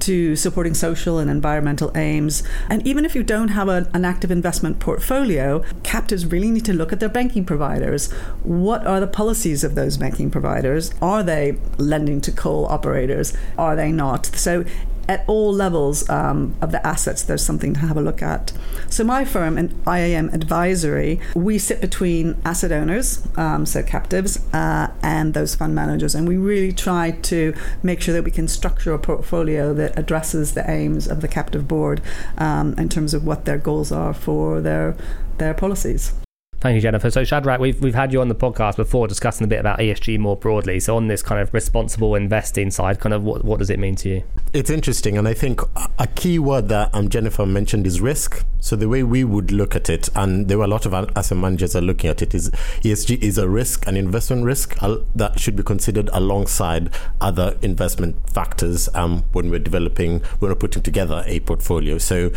to 0.00 0.36
supporting 0.36 0.74
social 0.74 1.18
and 1.18 1.30
environmental 1.30 1.90
aims. 1.96 2.42
And 2.68 2.86
even 2.86 3.04
if 3.04 3.14
you 3.14 3.22
don't 3.22 3.48
have 3.48 3.68
a, 3.68 3.88
an 3.92 4.04
active 4.04 4.30
investment 4.30 4.78
portfolio, 4.78 5.64
captives 5.82 6.26
really 6.26 6.50
need 6.50 6.64
to 6.66 6.72
look 6.72 6.92
at 6.92 7.00
their 7.00 7.08
banking 7.08 7.44
providers. 7.44 8.10
What 8.42 8.86
are 8.86 9.00
the 9.00 9.06
policies 9.06 9.64
of 9.64 9.74
those 9.74 9.96
banking 9.96 10.30
providers? 10.30 10.92
Are 11.02 11.22
they 11.22 11.58
lending 11.78 12.20
to 12.22 12.32
coal 12.32 12.66
operators? 12.66 13.36
Are 13.56 13.76
they 13.76 13.92
not? 13.92 14.26
So 14.26 14.64
at 15.08 15.24
all 15.26 15.52
levels 15.52 16.08
um, 16.10 16.54
of 16.60 16.70
the 16.70 16.86
assets, 16.86 17.22
there's 17.22 17.44
something 17.44 17.74
to 17.74 17.80
have 17.80 17.96
a 17.96 18.00
look 18.00 18.22
at. 18.22 18.52
So, 18.90 19.04
my 19.04 19.24
firm 19.24 19.56
and 19.56 19.74
IAM 19.86 20.28
Advisory, 20.34 21.20
we 21.34 21.58
sit 21.58 21.80
between 21.80 22.36
asset 22.44 22.70
owners, 22.70 23.26
um, 23.36 23.64
so 23.64 23.82
captives, 23.82 24.38
uh, 24.52 24.92
and 25.02 25.34
those 25.34 25.54
fund 25.54 25.74
managers, 25.74 26.14
and 26.14 26.28
we 26.28 26.36
really 26.36 26.72
try 26.72 27.12
to 27.12 27.54
make 27.82 28.00
sure 28.00 28.14
that 28.14 28.24
we 28.24 28.30
can 28.30 28.48
structure 28.48 28.92
a 28.92 28.98
portfolio 28.98 29.72
that 29.74 29.98
addresses 29.98 30.54
the 30.54 30.68
aims 30.70 31.08
of 31.08 31.20
the 31.20 31.28
captive 31.28 31.66
board 31.66 32.02
um, 32.36 32.74
in 32.76 32.88
terms 32.88 33.14
of 33.14 33.24
what 33.24 33.44
their 33.44 33.58
goals 33.58 33.90
are 33.90 34.12
for 34.12 34.60
their 34.60 34.96
their 35.38 35.54
policies. 35.54 36.12
Thank 36.60 36.74
you, 36.74 36.80
Jennifer. 36.80 37.08
So, 37.08 37.22
Shadrach, 37.22 37.60
we've, 37.60 37.80
we've 37.80 37.94
had 37.94 38.12
you 38.12 38.20
on 38.20 38.26
the 38.26 38.34
podcast 38.34 38.74
before 38.74 39.06
discussing 39.06 39.44
a 39.44 39.48
bit 39.48 39.60
about 39.60 39.78
ESG 39.78 40.18
more 40.18 40.36
broadly. 40.36 40.80
So, 40.80 40.96
on 40.96 41.06
this 41.06 41.22
kind 41.22 41.40
of 41.40 41.54
responsible 41.54 42.16
investing 42.16 42.72
side, 42.72 42.98
kind 42.98 43.14
of 43.14 43.22
what, 43.22 43.44
what 43.44 43.60
does 43.60 43.70
it 43.70 43.78
mean 43.78 43.94
to 43.96 44.08
you? 44.08 44.24
It's 44.52 44.68
interesting. 44.68 45.16
And 45.16 45.28
I 45.28 45.34
think 45.34 45.60
a 46.00 46.06
key 46.08 46.40
word 46.40 46.68
that 46.68 46.92
um, 46.92 47.10
Jennifer 47.10 47.46
mentioned 47.46 47.86
is 47.86 48.00
risk. 48.00 48.44
So, 48.58 48.74
the 48.74 48.88
way 48.88 49.04
we 49.04 49.22
would 49.22 49.52
look 49.52 49.76
at 49.76 49.88
it, 49.88 50.08
and 50.16 50.48
there 50.48 50.58
were 50.58 50.64
a 50.64 50.68
lot 50.68 50.84
of 50.84 50.92
asset 50.92 51.38
managers 51.38 51.76
are 51.76 51.80
looking 51.80 52.10
at 52.10 52.22
it, 52.22 52.34
is 52.34 52.50
ESG 52.82 53.22
is 53.22 53.38
a 53.38 53.48
risk, 53.48 53.86
an 53.86 53.96
investment 53.96 54.44
risk 54.44 54.76
that 55.14 55.38
should 55.38 55.54
be 55.54 55.62
considered 55.62 56.10
alongside 56.12 56.90
other 57.20 57.56
investment 57.62 58.16
factors 58.30 58.88
um, 58.94 59.22
when 59.30 59.48
we're 59.48 59.60
developing, 59.60 60.18
when 60.40 60.50
we're 60.50 60.56
putting 60.56 60.82
together 60.82 61.22
a 61.24 61.38
portfolio. 61.38 61.98
So, 61.98 62.32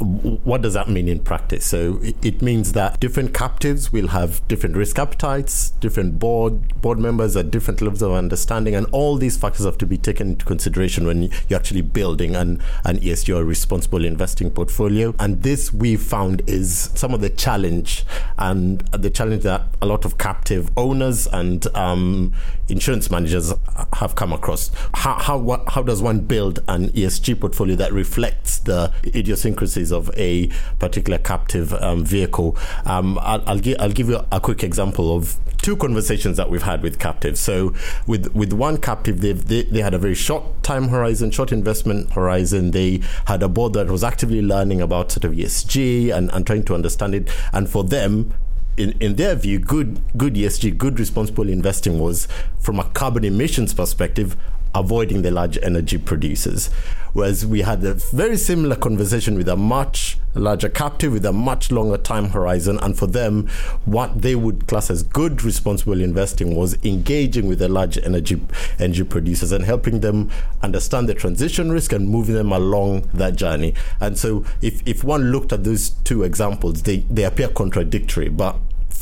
what 0.00 0.62
does 0.62 0.74
that 0.74 0.88
mean 0.88 1.08
in 1.08 1.20
practice? 1.20 1.66
So 1.66 2.00
it 2.02 2.40
means 2.40 2.72
that 2.72 2.98
different 3.00 3.34
captives 3.34 3.92
will 3.92 4.08
have 4.08 4.46
different 4.48 4.76
risk 4.76 4.98
appetites, 4.98 5.70
different 5.72 6.18
board 6.18 6.80
board 6.80 6.98
members 6.98 7.36
at 7.36 7.50
different 7.50 7.82
levels 7.82 8.00
of 8.00 8.12
understanding, 8.12 8.74
and 8.74 8.86
all 8.92 9.16
these 9.16 9.36
factors 9.36 9.66
have 9.66 9.76
to 9.78 9.86
be 9.86 9.98
taken 9.98 10.30
into 10.30 10.46
consideration 10.46 11.06
when 11.06 11.30
you're 11.48 11.58
actually 11.58 11.82
building 11.82 12.34
an, 12.34 12.62
an 12.84 12.98
ESG 12.98 13.36
or 13.36 13.44
responsible 13.44 14.04
investing 14.04 14.50
portfolio. 14.50 15.14
And 15.18 15.42
this 15.42 15.72
we 15.72 15.96
found 15.96 16.42
is 16.48 16.90
some 16.94 17.12
of 17.12 17.20
the 17.20 17.30
challenge 17.30 18.04
and 18.38 18.80
the 18.92 19.10
challenge 19.10 19.42
that 19.42 19.62
a 19.82 19.86
lot 19.86 20.04
of 20.06 20.16
captive 20.16 20.70
owners 20.76 21.26
and 21.26 21.66
um, 21.76 22.32
insurance 22.68 23.10
managers 23.10 23.52
have 23.94 24.14
come 24.14 24.32
across. 24.32 24.70
How, 24.94 25.14
how, 25.14 25.64
how 25.68 25.82
does 25.82 26.00
one 26.00 26.20
build 26.20 26.60
an 26.68 26.88
ESG 26.90 27.40
portfolio 27.40 27.76
that 27.76 27.92
reflects 27.92 28.58
the 28.58 28.92
idiosyncrasies 29.04 29.89
of 29.92 30.10
a 30.16 30.48
particular 30.78 31.18
captive 31.18 31.72
um, 31.74 32.04
vehicle? 32.04 32.56
Um, 32.84 33.18
I'll, 33.20 33.42
I'll, 33.46 33.58
gi- 33.58 33.78
I'll 33.78 33.92
give 33.92 34.08
you 34.08 34.20
a 34.30 34.40
quick 34.40 34.62
example 34.62 35.14
of 35.16 35.36
two 35.58 35.76
conversations 35.76 36.36
that 36.38 36.50
we've 36.50 36.62
had 36.62 36.82
with 36.82 36.98
captives. 36.98 37.40
So 37.40 37.74
with 38.06 38.34
with 38.34 38.52
one 38.52 38.78
captive, 38.78 39.20
they 39.20 39.32
they 39.62 39.80
had 39.80 39.94
a 39.94 39.98
very 39.98 40.14
short 40.14 40.62
time 40.62 40.88
horizon, 40.88 41.30
short 41.30 41.52
investment 41.52 42.12
horizon. 42.12 42.70
They 42.70 43.02
had 43.26 43.42
a 43.42 43.48
board 43.48 43.74
that 43.74 43.88
was 43.88 44.02
actively 44.04 44.42
learning 44.42 44.80
about 44.80 45.12
sort 45.12 45.24
of 45.24 45.32
ESG 45.32 46.14
and, 46.14 46.30
and 46.32 46.46
trying 46.46 46.64
to 46.64 46.74
understand 46.74 47.14
it. 47.14 47.30
And 47.52 47.68
for 47.68 47.84
them, 47.84 48.32
in, 48.76 48.92
in 49.00 49.16
their 49.16 49.34
view, 49.34 49.58
good 49.58 50.00
good 50.16 50.34
ESG, 50.34 50.78
good 50.78 50.98
responsible 50.98 51.48
investing 51.48 51.98
was 51.98 52.26
from 52.58 52.78
a 52.78 52.84
carbon 52.84 53.24
emissions 53.24 53.74
perspective, 53.74 54.36
avoiding 54.74 55.22
the 55.22 55.30
large 55.30 55.58
energy 55.62 55.98
producers. 55.98 56.68
Whereas 57.12 57.44
we 57.44 57.62
had 57.62 57.82
a 57.84 57.94
very 57.94 58.36
similar 58.36 58.76
conversation 58.76 59.36
with 59.36 59.48
a 59.48 59.56
much 59.56 60.16
larger 60.34 60.68
captive 60.68 61.12
with 61.12 61.24
a 61.26 61.32
much 61.32 61.70
longer 61.72 61.96
time 61.96 62.30
horizon. 62.30 62.78
And 62.80 62.96
for 62.96 63.06
them, 63.06 63.48
what 63.84 64.22
they 64.22 64.34
would 64.34 64.66
class 64.66 64.90
as 64.90 65.02
good 65.02 65.42
responsible 65.42 66.00
investing 66.00 66.54
was 66.54 66.82
engaging 66.84 67.46
with 67.46 67.58
the 67.58 67.68
large 67.68 67.98
energy 67.98 68.40
energy 68.78 69.04
producers 69.04 69.52
and 69.52 69.64
helping 69.64 70.00
them 70.00 70.30
understand 70.62 71.08
the 71.08 71.14
transition 71.14 71.72
risk 71.72 71.92
and 71.92 72.08
moving 72.08 72.34
them 72.34 72.52
along 72.52 73.08
that 73.14 73.36
journey. 73.36 73.74
And 74.00 74.18
so 74.18 74.44
if, 74.60 74.86
if 74.86 75.04
one 75.04 75.32
looked 75.32 75.52
at 75.52 75.64
those 75.64 75.90
two 76.04 76.22
examples, 76.22 76.82
they, 76.82 76.98
they 77.10 77.24
appear 77.24 77.48
contradictory, 77.48 78.28
but 78.28 78.56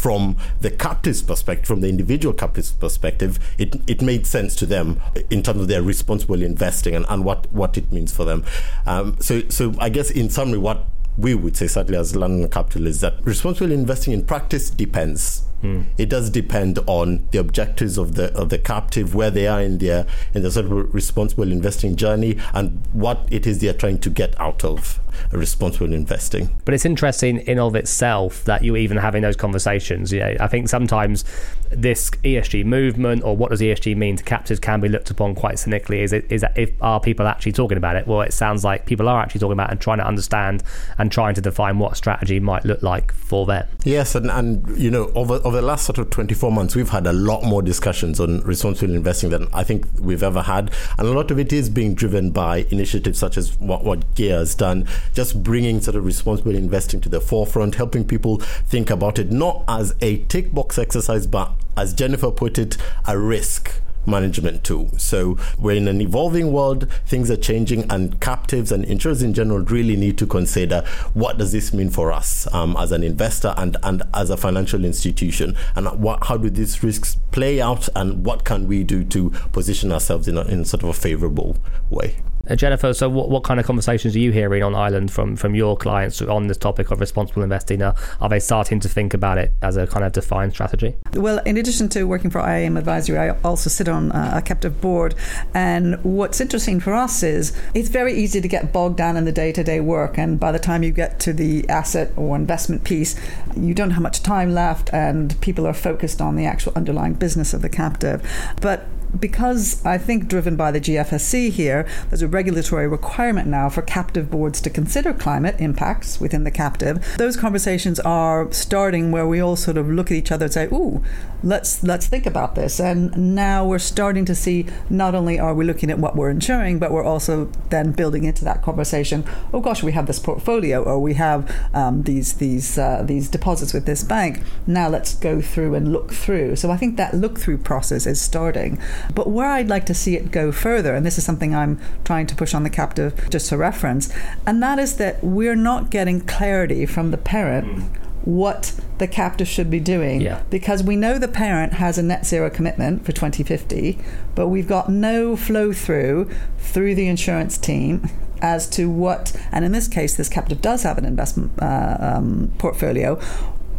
from 0.08 0.38
the 0.62 0.70
captive's 0.70 1.20
perspective, 1.20 1.66
from 1.66 1.82
the 1.82 1.88
individual 1.90 2.32
captive's 2.32 2.72
perspective, 2.72 3.38
it, 3.58 3.76
it 3.86 4.00
made 4.00 4.26
sense 4.26 4.56
to 4.56 4.64
them 4.64 4.98
in 5.28 5.42
terms 5.42 5.60
of 5.60 5.68
their 5.68 5.82
responsible 5.82 6.40
investing 6.40 6.94
and, 6.94 7.04
and 7.10 7.26
what, 7.26 7.46
what 7.52 7.76
it 7.76 7.92
means 7.92 8.10
for 8.10 8.24
them. 8.24 8.42
Um, 8.86 9.18
so, 9.20 9.42
so 9.50 9.74
I 9.78 9.90
guess 9.90 10.10
in 10.10 10.30
summary, 10.30 10.56
what 10.56 10.86
we 11.18 11.34
would 11.34 11.58
say, 11.58 11.66
certainly 11.66 11.98
as 11.98 12.16
London 12.16 12.48
Capital, 12.48 12.86
is 12.86 13.02
that 13.02 13.22
responsible 13.22 13.70
investing 13.70 14.14
in 14.14 14.24
practice 14.24 14.70
depends. 14.70 15.44
Mm. 15.62 15.84
It 15.98 16.08
does 16.08 16.30
depend 16.30 16.78
on 16.86 17.28
the 17.32 17.38
objectives 17.38 17.98
of 17.98 18.14
the 18.14 18.32
of 18.34 18.48
the 18.48 18.58
captive, 18.58 19.14
where 19.14 19.30
they 19.30 19.46
are 19.46 19.60
in 19.60 19.76
their 19.76 20.06
in 20.32 20.42
the 20.42 20.50
sort 20.50 20.66
of 20.66 20.94
responsible 20.94 21.52
investing 21.52 21.96
journey, 21.96 22.38
and 22.54 22.82
what 22.94 23.28
it 23.30 23.46
is 23.46 23.58
they 23.58 23.68
are 23.68 23.74
trying 23.74 23.98
to 23.98 24.08
get 24.08 24.40
out 24.40 24.64
of 24.64 25.00
responsible 25.32 25.92
investing. 25.92 26.48
But 26.64 26.74
it's 26.74 26.84
interesting 26.84 27.38
in 27.38 27.58
of 27.58 27.74
itself 27.74 28.44
that 28.44 28.62
you're 28.62 28.76
even 28.76 28.96
having 28.96 29.22
those 29.22 29.36
conversations. 29.36 30.12
Yeah, 30.12 30.36
I 30.40 30.48
think 30.48 30.68
sometimes 30.68 31.24
this 31.70 32.10
ESG 32.10 32.64
movement 32.64 33.22
or 33.24 33.36
what 33.36 33.50
does 33.50 33.60
ESG 33.60 33.96
mean 33.96 34.16
to 34.16 34.24
captives 34.24 34.60
can 34.60 34.80
be 34.80 34.88
looked 34.88 35.10
upon 35.10 35.34
quite 35.34 35.58
cynically. 35.58 36.02
Is 36.02 36.12
it 36.12 36.30
is 36.30 36.40
that 36.40 36.56
if 36.56 36.70
are 36.80 37.00
people 37.00 37.26
actually 37.26 37.52
talking 37.52 37.76
about 37.78 37.96
it? 37.96 38.06
Well, 38.06 38.22
it 38.22 38.32
sounds 38.32 38.64
like 38.64 38.86
people 38.86 39.08
are 39.08 39.20
actually 39.20 39.40
talking 39.40 39.52
about 39.52 39.70
and 39.70 39.80
trying 39.80 39.98
to 39.98 40.06
understand 40.06 40.62
and 40.98 41.10
trying 41.12 41.34
to 41.34 41.40
define 41.40 41.78
what 41.78 41.96
strategy 41.96 42.40
might 42.40 42.64
look 42.64 42.82
like 42.82 43.12
for 43.12 43.46
them. 43.46 43.66
Yes, 43.84 44.14
and 44.14 44.30
and 44.30 44.78
you 44.78 44.90
know 44.90 45.10
over 45.14 45.34
over 45.44 45.56
the 45.56 45.62
last 45.62 45.84
sort 45.84 45.98
of 45.98 46.10
24 46.10 46.52
months, 46.52 46.74
we've 46.74 46.88
had 46.88 47.06
a 47.06 47.12
lot 47.12 47.44
more 47.44 47.62
discussions 47.62 48.20
on 48.20 48.40
responsible 48.42 48.94
investing 48.94 49.30
than 49.30 49.48
I 49.52 49.64
think 49.64 49.86
we've 49.98 50.22
ever 50.22 50.42
had, 50.42 50.70
and 50.98 51.08
a 51.08 51.12
lot 51.12 51.30
of 51.30 51.38
it 51.38 51.52
is 51.52 51.68
being 51.68 51.94
driven 51.94 52.30
by 52.30 52.66
initiatives 52.70 53.18
such 53.18 53.36
as 53.36 53.58
what 53.58 53.84
what 53.84 54.14
GIA 54.14 54.38
has 54.38 54.54
done 54.54 54.86
just 55.12 55.42
bringing 55.42 55.80
sort 55.80 55.96
of 55.96 56.04
responsible 56.04 56.54
investing 56.54 57.00
to 57.00 57.08
the 57.08 57.20
forefront, 57.20 57.76
helping 57.76 58.04
people 58.04 58.38
think 58.38 58.90
about 58.90 59.18
it 59.18 59.30
not 59.30 59.64
as 59.68 59.94
a 60.00 60.18
tick 60.24 60.52
box 60.52 60.78
exercise, 60.78 61.26
but 61.26 61.52
as 61.76 61.94
Jennifer 61.94 62.30
put 62.30 62.58
it, 62.58 62.76
a 63.06 63.18
risk 63.18 63.80
management 64.06 64.64
tool. 64.64 64.90
So 64.96 65.36
we're 65.58 65.76
in 65.76 65.86
an 65.86 66.00
evolving 66.00 66.50
world, 66.50 66.90
things 67.06 67.30
are 67.30 67.36
changing, 67.36 67.90
and 67.90 68.20
captives 68.20 68.72
and 68.72 68.84
insurers 68.84 69.22
in 69.22 69.34
general 69.34 69.60
really 69.60 69.96
need 69.96 70.18
to 70.18 70.26
consider 70.26 70.82
what 71.12 71.38
does 71.38 71.52
this 71.52 71.72
mean 71.72 71.90
for 71.90 72.10
us 72.10 72.52
um, 72.54 72.76
as 72.78 72.90
an 72.90 73.02
investor 73.02 73.54
and, 73.56 73.76
and 73.82 74.02
as 74.14 74.30
a 74.30 74.36
financial 74.36 74.84
institution, 74.84 75.56
and 75.76 75.86
what, 76.00 76.24
how 76.24 76.36
do 76.36 76.48
these 76.48 76.82
risks 76.82 77.18
play 77.30 77.60
out, 77.60 77.88
and 77.94 78.24
what 78.24 78.44
can 78.44 78.66
we 78.66 78.82
do 78.82 79.04
to 79.04 79.30
position 79.52 79.92
ourselves 79.92 80.26
in, 80.26 80.38
a, 80.38 80.42
in 80.42 80.64
sort 80.64 80.82
of 80.82 80.88
a 80.88 80.94
favorable 80.94 81.56
way. 81.90 82.16
Uh, 82.48 82.56
Jennifer, 82.56 82.94
so 82.94 83.08
what, 83.08 83.28
what 83.28 83.44
kind 83.44 83.60
of 83.60 83.66
conversations 83.66 84.16
are 84.16 84.18
you 84.18 84.32
hearing 84.32 84.62
on 84.62 84.74
Island 84.74 85.10
from, 85.10 85.36
from 85.36 85.54
your 85.54 85.76
clients 85.76 86.22
on 86.22 86.46
this 86.46 86.56
topic 86.56 86.90
of 86.90 87.00
responsible 87.00 87.42
investing? 87.42 87.82
Are, 87.82 87.94
are 88.20 88.28
they 88.28 88.40
starting 88.40 88.80
to 88.80 88.88
think 88.88 89.14
about 89.14 89.38
it 89.38 89.52
as 89.62 89.76
a 89.76 89.86
kind 89.86 90.04
of 90.04 90.12
defined 90.12 90.52
strategy? 90.52 90.96
Well, 91.14 91.38
in 91.40 91.56
addition 91.56 91.88
to 91.90 92.04
working 92.04 92.30
for 92.30 92.40
IAM 92.40 92.76
Advisory, 92.76 93.18
I 93.18 93.30
also 93.40 93.68
sit 93.68 93.88
on 93.88 94.12
a 94.12 94.42
captive 94.42 94.80
board. 94.80 95.14
And 95.54 96.02
what's 96.04 96.40
interesting 96.40 96.80
for 96.80 96.94
us 96.94 97.22
is 97.22 97.56
it's 97.74 97.88
very 97.88 98.14
easy 98.14 98.40
to 98.40 98.48
get 98.48 98.72
bogged 98.72 98.96
down 98.96 99.16
in 99.16 99.24
the 99.24 99.32
day 99.32 99.52
to 99.52 99.62
day 99.62 99.80
work. 99.80 100.18
And 100.18 100.40
by 100.40 100.52
the 100.52 100.58
time 100.58 100.82
you 100.82 100.90
get 100.90 101.20
to 101.20 101.32
the 101.32 101.68
asset 101.68 102.12
or 102.16 102.34
investment 102.36 102.84
piece, 102.84 103.14
you 103.56 103.74
don't 103.74 103.90
have 103.90 104.02
much 104.02 104.22
time 104.22 104.54
left, 104.54 104.92
and 104.92 105.38
people 105.40 105.66
are 105.66 105.74
focused 105.74 106.20
on 106.20 106.36
the 106.36 106.46
actual 106.46 106.72
underlying 106.76 107.14
business 107.14 107.52
of 107.52 107.62
the 107.62 107.68
captive. 107.68 108.26
But 108.60 108.86
because 109.18 109.84
I 109.84 109.98
think 109.98 110.28
driven 110.28 110.56
by 110.56 110.70
the 110.70 110.80
GFSC 110.80 111.50
here, 111.50 111.86
there's 112.10 112.22
a 112.22 112.28
regulatory 112.28 112.86
requirement 112.88 113.48
now 113.48 113.68
for 113.68 113.82
captive 113.82 114.30
boards 114.30 114.60
to 114.62 114.70
consider 114.70 115.12
climate 115.12 115.56
impacts 115.58 116.20
within 116.20 116.44
the 116.44 116.50
captive. 116.50 117.16
Those 117.18 117.36
conversations 117.36 118.00
are 118.00 118.50
starting 118.52 119.10
where 119.10 119.26
we 119.26 119.40
all 119.40 119.56
sort 119.56 119.76
of 119.76 119.88
look 119.88 120.10
at 120.10 120.16
each 120.16 120.32
other 120.32 120.44
and 120.46 120.52
say, 120.52 120.66
"Ooh, 120.66 121.02
let's 121.42 121.82
let's 121.82 122.06
think 122.06 122.26
about 122.26 122.54
this." 122.54 122.80
And 122.80 123.34
now 123.34 123.64
we're 123.64 123.78
starting 123.78 124.24
to 124.26 124.34
see 124.34 124.66
not 124.90 125.14
only 125.14 125.38
are 125.38 125.54
we 125.54 125.64
looking 125.64 125.90
at 125.90 125.98
what 125.98 126.16
we're 126.16 126.30
insuring, 126.30 126.78
but 126.78 126.90
we're 126.90 127.04
also 127.04 127.50
then 127.70 127.92
building 127.92 128.24
into 128.24 128.44
that 128.44 128.62
conversation. 128.62 129.24
Oh 129.52 129.60
gosh, 129.60 129.82
we 129.82 129.92
have 129.92 130.06
this 130.06 130.18
portfolio, 130.18 130.82
or 130.82 130.98
we 130.98 131.14
have 131.14 131.50
um, 131.74 132.02
these 132.02 132.34
these 132.34 132.78
uh, 132.78 133.02
these 133.04 133.28
deposits 133.28 133.72
with 133.72 133.86
this 133.86 134.02
bank. 134.02 134.42
Now 134.66 134.88
let's 134.88 135.14
go 135.14 135.40
through 135.40 135.74
and 135.74 135.92
look 135.92 136.12
through. 136.12 136.56
So 136.56 136.70
I 136.70 136.76
think 136.76 136.96
that 136.96 137.14
look 137.14 137.38
through 137.38 137.58
process 137.58 138.06
is 138.06 138.20
starting. 138.20 138.78
But 139.14 139.30
where 139.30 139.48
I'd 139.48 139.68
like 139.68 139.86
to 139.86 139.94
see 139.94 140.16
it 140.16 140.30
go 140.30 140.52
further, 140.52 140.94
and 140.94 141.04
this 141.04 141.18
is 141.18 141.24
something 141.24 141.54
I'm 141.54 141.80
trying 142.04 142.26
to 142.26 142.34
push 142.34 142.54
on 142.54 142.62
the 142.62 142.70
captive 142.70 143.28
just 143.30 143.48
to 143.48 143.56
reference, 143.56 144.12
and 144.46 144.62
that 144.62 144.78
is 144.78 144.96
that 144.96 145.22
we're 145.22 145.56
not 145.56 145.90
getting 145.90 146.20
clarity 146.20 146.86
from 146.86 147.10
the 147.10 147.18
parent. 147.18 147.66
Mm. 147.66 148.07
What 148.24 148.74
the 148.98 149.06
captive 149.06 149.48
should 149.48 149.70
be 149.70 149.80
doing 149.80 150.20
yeah. 150.20 150.42
because 150.50 150.82
we 150.82 150.96
know 150.96 151.18
the 151.18 151.28
parent 151.28 151.74
has 151.74 151.98
a 151.98 152.02
net 152.02 152.26
zero 152.26 152.50
commitment 152.50 153.04
for 153.06 153.12
2050, 153.12 153.98
but 154.34 154.48
we've 154.48 154.68
got 154.68 154.88
no 154.88 155.36
flow 155.36 155.72
through 155.72 156.30
through 156.58 156.94
the 156.94 157.08
insurance 157.08 157.56
team 157.56 158.10
as 158.40 158.68
to 158.70 158.88
what, 158.90 159.34
and 159.50 159.64
in 159.64 159.72
this 159.72 159.88
case, 159.88 160.14
this 160.14 160.28
captive 160.28 160.60
does 160.60 160.82
have 160.82 160.98
an 160.98 161.04
investment 161.04 161.52
uh, 161.60 161.96
um, 162.00 162.52
portfolio 162.58 163.20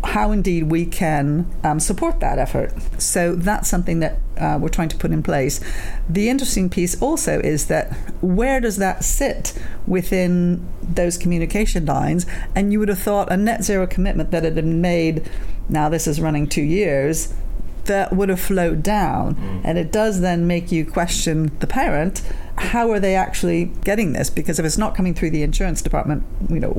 how 0.04 0.32
indeed 0.32 0.64
we 0.64 0.86
can 0.86 1.46
um, 1.64 1.80
support 1.80 2.20
that 2.22 2.40
effort. 2.40 2.74
So 2.98 3.36
that's 3.36 3.68
something 3.68 4.00
that 4.00 4.20
uh, 4.38 4.58
we're 4.60 4.70
trying 4.70 4.90
to 4.90 4.98
put 4.98 5.12
in 5.12 5.22
place. 5.22 5.60
The 6.08 6.30
interesting 6.30 6.70
piece 6.70 7.00
also 7.02 7.40
is 7.42 7.68
that 7.68 7.92
where 8.22 8.62
does 8.62 8.78
that 8.78 9.04
sit 9.04 9.59
within 9.88 10.68
those 10.82 11.18
communication 11.18 11.86
lines? 11.86 12.26
And 12.56 12.72
you 12.72 12.80
would 12.80 12.90
have 12.90 13.00
thought 13.00 13.32
a 13.32 13.38
net 13.38 13.64
zero 13.64 13.88
commitment 13.88 14.32
that 14.32 14.44
had 14.44 14.56
been 14.56 14.82
made, 14.82 15.30
now 15.68 15.90
this 15.90 16.08
is 16.08 16.20
running 16.20 16.48
two 16.48 16.62
years, 16.62 17.34
that 17.86 18.14
would 18.14 18.30
have 18.30 18.40
flowed 18.40 18.84
down. 18.84 19.36
Mm. 19.36 19.62
And 19.64 19.78
it 19.78 19.92
does 19.92 20.22
then 20.22 20.48
make 20.48 20.72
you 20.72 20.86
question 20.86 21.52
the 21.60 21.68
parent 21.68 22.22
how 22.60 22.92
are 22.92 23.00
they 23.00 23.16
actually 23.16 23.66
getting 23.84 24.14
this? 24.14 24.30
Because 24.30 24.60
if 24.60 24.66
it's 24.66 24.78
not 24.78 24.94
coming 24.94 25.14
through 25.14 25.30
the 25.32 25.44
insurance 25.44 25.82
department, 25.82 26.24
you 26.50 26.60
know, 26.60 26.70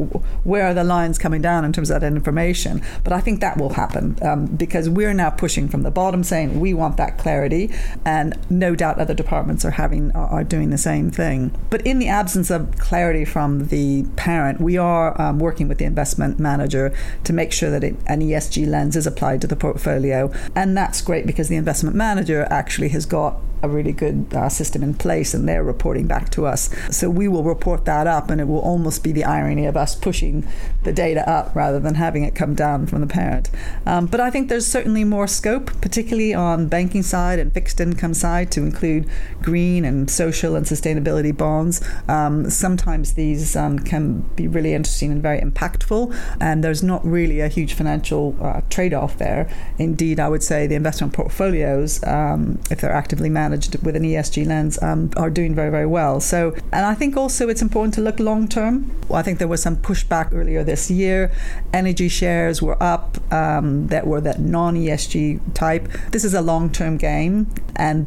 where 0.45 0.67
are 0.67 0.75
the 0.75 0.85
lines 0.85 1.19
coming 1.19 1.41
down 1.41 1.65
in 1.65 1.73
terms 1.73 1.91
of 1.91 2.01
that 2.01 2.07
information? 2.07 2.83
But 3.03 3.13
I 3.13 3.21
think 3.21 3.41
that 3.41 3.57
will 3.57 3.71
happen 3.71 4.19
um, 4.23 4.47
because 4.47 4.89
we're 4.89 5.15
now 5.15 5.31
pushing 5.31 5.69
from 5.69 5.83
the 5.83 5.91
bottom, 5.91 6.23
saying 6.23 6.61
we 6.61 6.75
want 6.75 6.97
that 6.99 7.19
clarity, 7.19 7.71
and 8.05 8.39
no 8.51 8.75
doubt 8.75 8.99
other 8.99 9.15
departments 9.15 9.65
are 9.65 9.73
having 9.73 10.13
are 10.13 10.45
doing 10.45 10.71
the 10.71 10.79
same 10.79 11.11
thing. 11.11 11.57
But 11.71 11.87
in 11.87 11.99
the 11.99 12.09
absence 12.09 12.51
of 12.51 12.79
clarity 12.79 13.25
from 13.25 13.69
the 13.69 14.05
parent, 14.17 14.61
we 14.61 14.77
are 14.77 15.21
um, 15.21 15.39
working 15.39 15.67
with 15.67 15.79
the 15.79 15.85
investment 15.87 16.39
manager 16.39 16.95
to 17.25 17.33
make 17.33 17.53
sure 17.53 17.71
that 17.71 17.83
it, 17.83 17.97
an 18.07 18.21
ESG 18.21 18.67
lens 18.67 18.97
is 18.97 19.07
applied 19.07 19.41
to 19.41 19.47
the 19.47 19.57
portfolio, 19.57 20.31
and 20.55 20.77
that's 20.77 21.01
great 21.01 21.27
because 21.27 21.49
the 21.49 21.57
investment 21.57 21.97
manager 21.97 22.47
actually 22.51 22.91
has 22.91 23.07
got 23.07 23.41
a 23.63 23.69
really 23.69 23.93
good 23.93 24.33
uh, 24.35 24.49
system 24.49 24.83
in 24.83 24.95
place 24.95 25.35
and 25.35 25.49
they're 25.49 25.65
reporting 25.65 26.07
back 26.07 26.31
to 26.31 26.47
us. 26.47 26.71
So 26.91 27.11
we 27.11 27.29
will 27.29 27.45
report 27.45 27.85
that 27.85 28.07
up 28.07 28.31
and 28.31 28.41
it 28.41 28.45
will 28.45 28.61
almost 28.61 29.05
be 29.05 29.13
the 29.13 29.25
irony 29.25 29.67
of 29.67 29.77
us 29.77 29.95
pushing 29.95 30.47
the 30.83 30.93
data 30.93 31.29
up 31.29 31.55
rather 31.55 31.79
than 31.79 31.95
having 31.95 32.25
it 32.25 32.35
come 32.35 32.55
down 32.55 32.87
from 32.87 33.01
the 33.01 33.07
parent. 33.07 33.51
Um, 33.87 34.07
but 34.07 34.21
I 34.21 34.31
think 34.31 34.49
there's 34.49 34.67
certainly 34.67 35.05
more 35.05 35.27
scope, 35.27 35.67
particularly 35.81 36.33
on 36.35 36.69
banking 36.69 37.03
side 37.03 37.39
and 37.39 37.53
fixed 37.53 37.81
income 37.81 38.15
side, 38.15 38.51
to 38.53 38.61
include 38.61 39.09
green 39.43 39.85
and 39.85 40.11
social 40.11 40.57
and 40.57 40.67
sustainability 40.67 41.37
bonds. 41.37 41.87
Um, 42.09 42.49
sometimes 42.51 43.15
these 43.15 43.57
um, 43.57 43.79
can 43.79 44.21
be 44.37 44.49
really 44.49 44.75
interesting 44.75 45.13
and 45.13 45.23
very 45.23 45.41
impactful, 45.41 46.15
and 46.41 46.65
there's 46.65 46.83
not 46.83 47.05
really 47.05 47.41
a 47.41 47.49
huge 47.49 47.75
financial 47.75 48.37
uh, 48.41 48.63
trade 48.71 48.95
off 48.95 49.19
there. 49.19 49.51
Indeed, 49.79 50.19
I 50.19 50.29
would 50.29 50.43
say 50.43 50.67
the 50.67 50.75
investment 50.75 51.13
portfolios, 51.13 52.03
um, 52.05 52.59
if 52.71 52.81
they're 52.81 52.93
actively 52.93 53.29
managed 53.29 53.50
with 53.51 53.97
an 53.97 54.03
ESG 54.03 54.47
lens, 54.47 54.81
um, 54.83 55.11
are 55.17 55.31
doing 55.31 55.55
very, 55.55 55.71
very 55.71 55.87
well. 55.87 56.21
So, 56.21 56.55
and 56.73 56.87
I 56.87 56.95
think 56.95 57.17
also 57.17 57.49
it's 57.49 57.63
important 57.63 57.95
to 57.95 58.01
look 58.01 58.19
long 58.19 58.49
term. 58.49 58.91
I 59.13 59.23
think 59.23 59.39
there 59.39 59.49
was 59.49 59.63
some 59.63 59.77
pushback 59.77 60.33
earlier 60.33 60.63
this 60.63 60.91
year. 60.91 61.33
Energy 61.73 62.09
shares 62.09 62.63
were 62.63 62.81
up 62.83 63.19
um, 63.33 63.89
that 63.89 64.07
were 64.07 64.21
that 64.21 64.41
non 64.41 64.77
ESG 64.77 65.55
type. 65.55 65.89
This 66.11 66.25
is 66.25 66.35
a 66.35 66.43
long 66.43 66.71
term 66.71 66.97
game, 66.97 67.53
and 67.77 68.07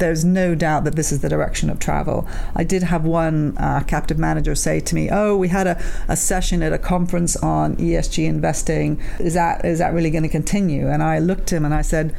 there's 0.00 0.24
no 0.24 0.54
doubt 0.54 0.84
that 0.84 0.96
this 0.96 1.12
is 1.12 1.20
the 1.20 1.28
direction 1.28 1.70
of 1.70 1.78
travel. 1.78 2.26
I 2.56 2.64
did 2.64 2.82
have 2.82 3.04
one 3.04 3.56
uh, 3.58 3.84
captive 3.86 4.18
manager 4.18 4.54
say 4.54 4.80
to 4.80 4.94
me, 4.94 5.08
"Oh, 5.10 5.36
we 5.36 5.48
had 5.48 5.66
a, 5.66 5.80
a 6.08 6.16
session 6.16 6.62
at 6.62 6.72
a 6.72 6.78
conference 6.78 7.36
on 7.36 7.76
ESG 7.76 8.26
investing. 8.26 9.00
Is 9.20 9.34
that 9.34 9.64
is 9.64 9.78
that 9.78 9.94
really 9.94 10.10
going 10.10 10.24
to 10.24 10.28
continue?" 10.28 10.88
And 10.88 11.02
I 11.02 11.20
looked 11.20 11.52
at 11.52 11.58
him 11.58 11.64
and 11.64 11.74
I 11.74 11.82
said, 11.82 12.14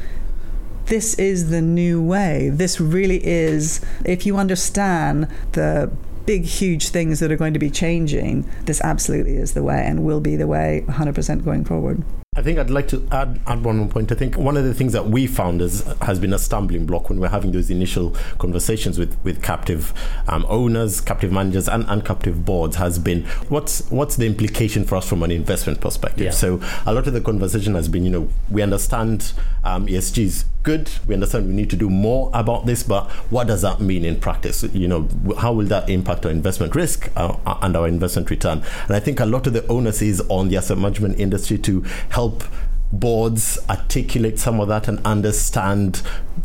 "This 0.86 1.14
is 1.14 1.50
the 1.50 1.62
new 1.62 2.02
way. 2.02 2.50
This 2.52 2.80
really 2.80 3.24
is. 3.26 3.80
If 4.04 4.26
you 4.26 4.36
understand 4.36 5.28
the 5.52 5.90
big, 6.26 6.44
huge 6.44 6.88
things 6.88 7.20
that 7.20 7.32
are 7.32 7.36
going 7.36 7.52
to 7.52 7.58
be 7.58 7.70
changing, 7.70 8.48
this 8.66 8.80
absolutely 8.82 9.36
is 9.36 9.52
the 9.52 9.62
way 9.62 9.84
and 9.84 10.04
will 10.04 10.20
be 10.20 10.36
the 10.36 10.46
way 10.46 10.84
100% 10.86 11.44
going 11.44 11.64
forward. 11.64 12.02
I 12.34 12.40
think 12.40 12.58
I'd 12.58 12.70
like 12.70 12.88
to 12.88 13.06
add, 13.12 13.40
add 13.46 13.62
one 13.62 13.76
more 13.76 13.88
point. 13.88 14.10
I 14.10 14.14
think 14.14 14.38
one 14.38 14.56
of 14.56 14.64
the 14.64 14.72
things 14.72 14.94
that 14.94 15.04
we 15.04 15.26
found 15.26 15.60
is, 15.60 15.82
has 16.00 16.18
been 16.18 16.32
a 16.32 16.38
stumbling 16.38 16.86
block 16.86 17.10
when 17.10 17.20
we're 17.20 17.28
having 17.28 17.52
those 17.52 17.68
initial 17.68 18.16
conversations 18.38 18.98
with, 18.98 19.22
with 19.22 19.42
captive 19.42 19.92
um, 20.28 20.46
owners, 20.48 21.02
captive 21.02 21.30
managers, 21.30 21.68
and, 21.68 21.84
and 21.90 22.06
captive 22.06 22.46
boards 22.46 22.76
has 22.76 22.98
been 22.98 23.24
what's 23.50 23.86
what's 23.90 24.16
the 24.16 24.24
implication 24.24 24.82
for 24.84 24.96
us 24.96 25.06
from 25.06 25.22
an 25.22 25.30
investment 25.30 25.82
perspective. 25.82 26.24
Yeah. 26.24 26.30
So 26.30 26.62
a 26.86 26.94
lot 26.94 27.06
of 27.06 27.12
the 27.12 27.20
conversation 27.20 27.74
has 27.74 27.86
been, 27.86 28.02
you 28.02 28.10
know, 28.10 28.30
we 28.50 28.62
understand 28.62 29.34
um, 29.62 29.86
ESG 29.86 30.24
is 30.24 30.44
good. 30.62 30.90
We 31.06 31.14
understand 31.14 31.48
we 31.48 31.54
need 31.54 31.70
to 31.70 31.76
do 31.76 31.90
more 31.90 32.30
about 32.32 32.66
this, 32.66 32.82
but 32.82 33.10
what 33.30 33.46
does 33.46 33.62
that 33.62 33.80
mean 33.80 34.04
in 34.04 34.20
practice? 34.20 34.62
You 34.62 34.88
know, 34.88 35.08
how 35.38 35.52
will 35.52 35.66
that 35.66 35.90
impact 35.90 36.24
our 36.24 36.32
investment 36.32 36.74
risk 36.74 37.10
uh, 37.16 37.36
and 37.62 37.76
our 37.76 37.88
investment 37.88 38.30
return? 38.30 38.62
And 38.86 38.96
I 38.96 39.00
think 39.00 39.20
a 39.20 39.26
lot 39.26 39.46
of 39.46 39.52
the 39.52 39.66
onus 39.66 40.02
is 40.02 40.20
on 40.28 40.48
the 40.48 40.56
asset 40.56 40.78
management 40.78 41.18
industry 41.18 41.58
to 41.58 41.82
help 42.10 42.21
help 42.22 42.44
boards 42.92 43.58
articulate 43.70 44.38
some 44.38 44.60
of 44.60 44.68
that 44.68 44.86
and 44.86 45.00
understand 45.04 46.02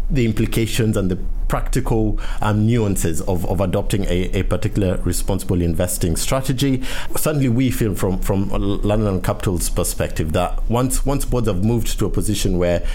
the 0.09 0.25
implications 0.25 0.95
and 0.95 1.11
the 1.11 1.17
practical 1.49 2.19
um, 2.41 2.65
nuances 2.65 3.21
of, 3.21 3.45
of 3.45 3.59
adopting 3.61 4.05
a, 4.05 4.31
a 4.31 4.43
particular 4.43 4.97
responsible 5.03 5.61
investing 5.61 6.15
strategy. 6.15 6.81
Certainly, 7.15 7.49
we 7.49 7.69
feel 7.69 7.93
from, 7.95 8.19
from 8.19 8.49
London 8.49 9.21
Capital's 9.21 9.69
perspective 9.69 10.33
that 10.33 10.67
once, 10.69 11.05
once 11.05 11.25
boards 11.25 11.47
have 11.47 11.63
moved 11.63 11.99
to 11.99 12.05
a 12.05 12.09
position 12.09 12.57
where 12.57 12.85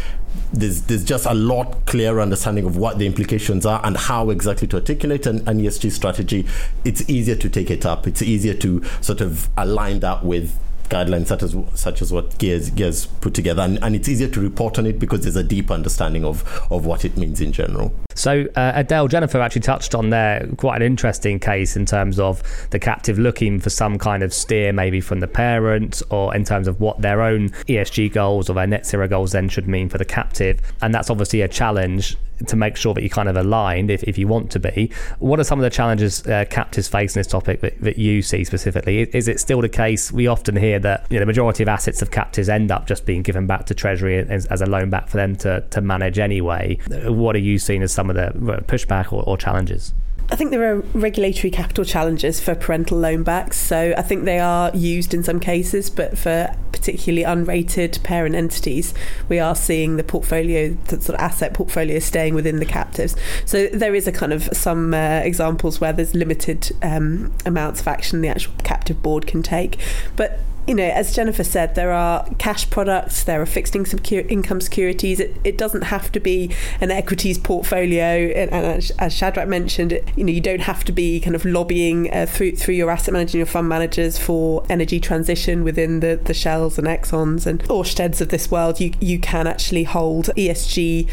there's 0.50 0.82
there's 0.82 1.04
just 1.04 1.26
a 1.26 1.34
lot 1.34 1.84
clearer 1.84 2.18
understanding 2.18 2.64
of 2.64 2.76
what 2.78 2.98
the 2.98 3.04
implications 3.04 3.66
are 3.66 3.80
and 3.84 3.96
how 3.96 4.30
exactly 4.30 4.66
to 4.66 4.76
articulate 4.76 5.26
an, 5.26 5.46
an 5.46 5.60
ESG 5.60 5.92
strategy. 5.92 6.46
It's 6.84 7.08
easier 7.08 7.36
to 7.36 7.50
take 7.50 7.70
it 7.70 7.84
up. 7.84 8.06
It's 8.06 8.22
easier 8.22 8.54
to 8.54 8.82
sort 9.02 9.20
of 9.20 9.50
align 9.58 10.00
that 10.00 10.24
with 10.24 10.58
guidelines 10.88 11.26
such 11.26 11.42
as 11.42 11.56
such 11.74 12.02
as 12.02 12.12
what 12.12 12.38
GIA's 12.38 12.70
GIA's 12.70 13.06
put 13.06 13.34
together, 13.34 13.62
and, 13.62 13.78
and 13.82 13.94
it's 13.94 14.08
easier 14.08 14.28
to 14.28 14.40
report 14.40 14.78
on 14.78 14.86
it 14.86 14.98
because 14.98 15.22
there's 15.22 15.36
a 15.36 15.44
deep 15.44 15.70
understanding 15.70 16.24
of 16.24 16.42
of 16.70 16.86
what 16.86 17.04
it 17.04 17.16
means 17.16 17.40
in 17.40 17.52
general. 17.52 17.94
So 18.14 18.46
uh, 18.56 18.72
Adele 18.74 19.08
Jennifer 19.08 19.40
actually 19.40 19.62
touched 19.62 19.94
on 19.94 20.10
there 20.10 20.46
quite 20.56 20.76
an 20.76 20.82
interesting 20.82 21.38
case 21.38 21.76
in 21.76 21.86
terms 21.86 22.18
of 22.18 22.42
the 22.70 22.78
captive 22.78 23.18
looking 23.18 23.58
for 23.58 23.70
some 23.70 23.98
kind 23.98 24.22
of 24.22 24.34
steer, 24.34 24.72
maybe 24.72 25.00
from 25.00 25.20
the 25.20 25.28
parent, 25.28 26.02
or 26.10 26.34
in 26.34 26.44
terms 26.44 26.68
of 26.68 26.80
what 26.80 27.00
their 27.00 27.22
own 27.22 27.48
ESG 27.68 28.12
goals 28.12 28.50
or 28.50 28.54
their 28.54 28.66
net 28.66 28.86
zero 28.86 29.08
goals 29.08 29.32
then 29.32 29.48
should 29.48 29.68
mean 29.68 29.88
for 29.88 29.98
the 29.98 30.04
captive, 30.04 30.60
and 30.80 30.94
that's 30.94 31.10
obviously 31.10 31.40
a 31.40 31.48
challenge 31.48 32.16
to 32.46 32.56
make 32.56 32.76
sure 32.76 32.94
that 32.94 33.02
you're 33.02 33.08
kind 33.08 33.28
of 33.28 33.36
aligned 33.36 33.90
if, 33.90 34.02
if 34.04 34.18
you 34.18 34.28
want 34.28 34.50
to 34.52 34.60
be. 34.60 34.90
What 35.18 35.40
are 35.40 35.44
some 35.44 35.58
of 35.58 35.62
the 35.62 35.70
challenges 35.70 36.26
uh, 36.26 36.44
captives 36.48 36.88
face 36.88 37.14
in 37.14 37.20
this 37.20 37.26
topic 37.26 37.60
that, 37.60 37.80
that 37.80 37.98
you 37.98 38.22
see 38.22 38.44
specifically? 38.44 39.02
Is 39.02 39.28
it 39.28 39.40
still 39.40 39.60
the 39.60 39.68
case? 39.68 40.12
We 40.12 40.26
often 40.26 40.56
hear 40.56 40.78
that 40.80 41.06
you 41.10 41.16
know, 41.16 41.20
the 41.20 41.26
majority 41.26 41.62
of 41.62 41.68
assets 41.68 42.02
of 42.02 42.10
captives 42.10 42.48
end 42.48 42.70
up 42.70 42.86
just 42.86 43.06
being 43.06 43.22
given 43.22 43.46
back 43.46 43.66
to 43.66 43.74
Treasury 43.74 44.18
as, 44.18 44.46
as, 44.46 44.60
a 44.60 44.66
loan 44.66 44.90
back 44.90 45.08
for 45.08 45.16
them 45.16 45.36
to, 45.36 45.60
to 45.70 45.80
manage 45.80 46.18
anyway. 46.18 46.78
What 47.04 47.36
are 47.36 47.40
you 47.40 47.58
seeing 47.58 47.82
as 47.82 47.92
some 47.92 48.10
of 48.10 48.16
the 48.16 48.32
pushback 48.66 49.12
or, 49.12 49.22
or 49.24 49.36
challenges? 49.36 49.92
I 50.32 50.34
think 50.34 50.50
there 50.50 50.74
are 50.74 50.78
regulatory 50.94 51.50
capital 51.50 51.84
challenges 51.84 52.40
for 52.40 52.54
parental 52.54 52.96
loan 52.96 53.22
backs. 53.22 53.58
So 53.58 53.92
I 53.98 54.00
think 54.00 54.24
they 54.24 54.38
are 54.38 54.74
used 54.74 55.12
in 55.12 55.22
some 55.22 55.38
cases, 55.38 55.90
but 55.90 56.16
for 56.16 56.56
particularly 56.72 57.22
unrated 57.22 58.02
parent 58.02 58.34
entities, 58.34 58.94
we 59.28 59.38
are 59.38 59.54
seeing 59.54 59.98
the 59.98 60.02
portfolio, 60.02 60.70
the 60.86 61.02
sort 61.02 61.18
of 61.18 61.20
asset 61.20 61.52
portfolio 61.52 61.98
staying 61.98 62.34
within 62.34 62.60
the 62.60 62.64
captives. 62.64 63.14
So 63.44 63.66
there 63.66 63.94
is 63.94 64.06
a 64.06 64.12
kind 64.12 64.32
of 64.32 64.44
some 64.54 64.94
uh, 64.94 65.20
examples 65.22 65.82
where 65.82 65.92
there's 65.92 66.14
limited 66.14 66.72
um, 66.80 67.30
amounts 67.44 67.82
of 67.82 67.88
action 67.88 68.22
the 68.22 68.28
actual 68.28 68.54
captive 68.64 69.02
board 69.02 69.26
can 69.26 69.42
take. 69.42 69.78
But 70.16 70.40
you 70.66 70.74
know, 70.74 70.84
as 70.84 71.14
Jennifer 71.14 71.42
said, 71.42 71.74
there 71.74 71.90
are 71.90 72.26
cash 72.38 72.70
products, 72.70 73.24
there 73.24 73.40
are 73.42 73.46
fixed 73.46 73.74
income 73.74 74.60
securities. 74.60 75.18
It, 75.18 75.36
it 75.42 75.58
doesn't 75.58 75.82
have 75.82 76.12
to 76.12 76.20
be 76.20 76.54
an 76.80 76.90
equities 76.90 77.36
portfolio, 77.36 78.30
and, 78.30 78.50
and 78.52 78.92
as 78.98 79.12
Shadrach 79.12 79.48
mentioned, 79.48 79.98
you 80.16 80.24
know, 80.24 80.32
you 80.32 80.40
don't 80.40 80.60
have 80.60 80.84
to 80.84 80.92
be 80.92 81.18
kind 81.20 81.34
of 81.34 81.44
lobbying 81.44 82.12
uh, 82.12 82.26
through 82.26 82.56
through 82.56 82.74
your 82.74 82.90
asset 82.90 83.12
manager 83.12 83.38
your 83.38 83.46
fund 83.46 83.68
managers 83.68 84.18
for 84.18 84.64
energy 84.68 85.00
transition 85.00 85.64
within 85.64 86.00
the 86.00 86.20
the 86.22 86.34
Shells 86.34 86.78
and 86.78 86.86
Exxons 86.86 87.46
and 87.46 87.62
Orsteds 87.64 88.20
of 88.20 88.28
this 88.28 88.50
world. 88.50 88.78
You 88.78 88.92
you 89.00 89.18
can 89.18 89.46
actually 89.46 89.84
hold 89.84 90.26
ESG 90.36 91.08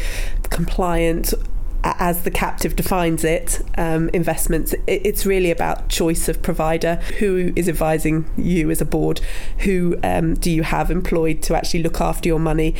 compliant 0.50 1.34
as 1.82 2.22
the 2.22 2.30
captive 2.30 2.76
defines 2.76 3.24
it, 3.24 3.60
um, 3.76 4.08
investments, 4.12 4.72
it, 4.72 5.02
it's 5.04 5.24
really 5.24 5.50
about 5.50 5.88
choice 5.88 6.28
of 6.28 6.42
provider. 6.42 6.96
Who 7.18 7.52
is 7.56 7.68
advising 7.68 8.30
you 8.36 8.70
as 8.70 8.80
a 8.80 8.84
board? 8.84 9.20
Who 9.58 9.98
um, 10.02 10.34
do 10.34 10.50
you 10.50 10.62
have 10.62 10.90
employed 10.90 11.42
to 11.42 11.56
actually 11.56 11.82
look 11.82 12.00
after 12.00 12.28
your 12.28 12.40
money? 12.40 12.74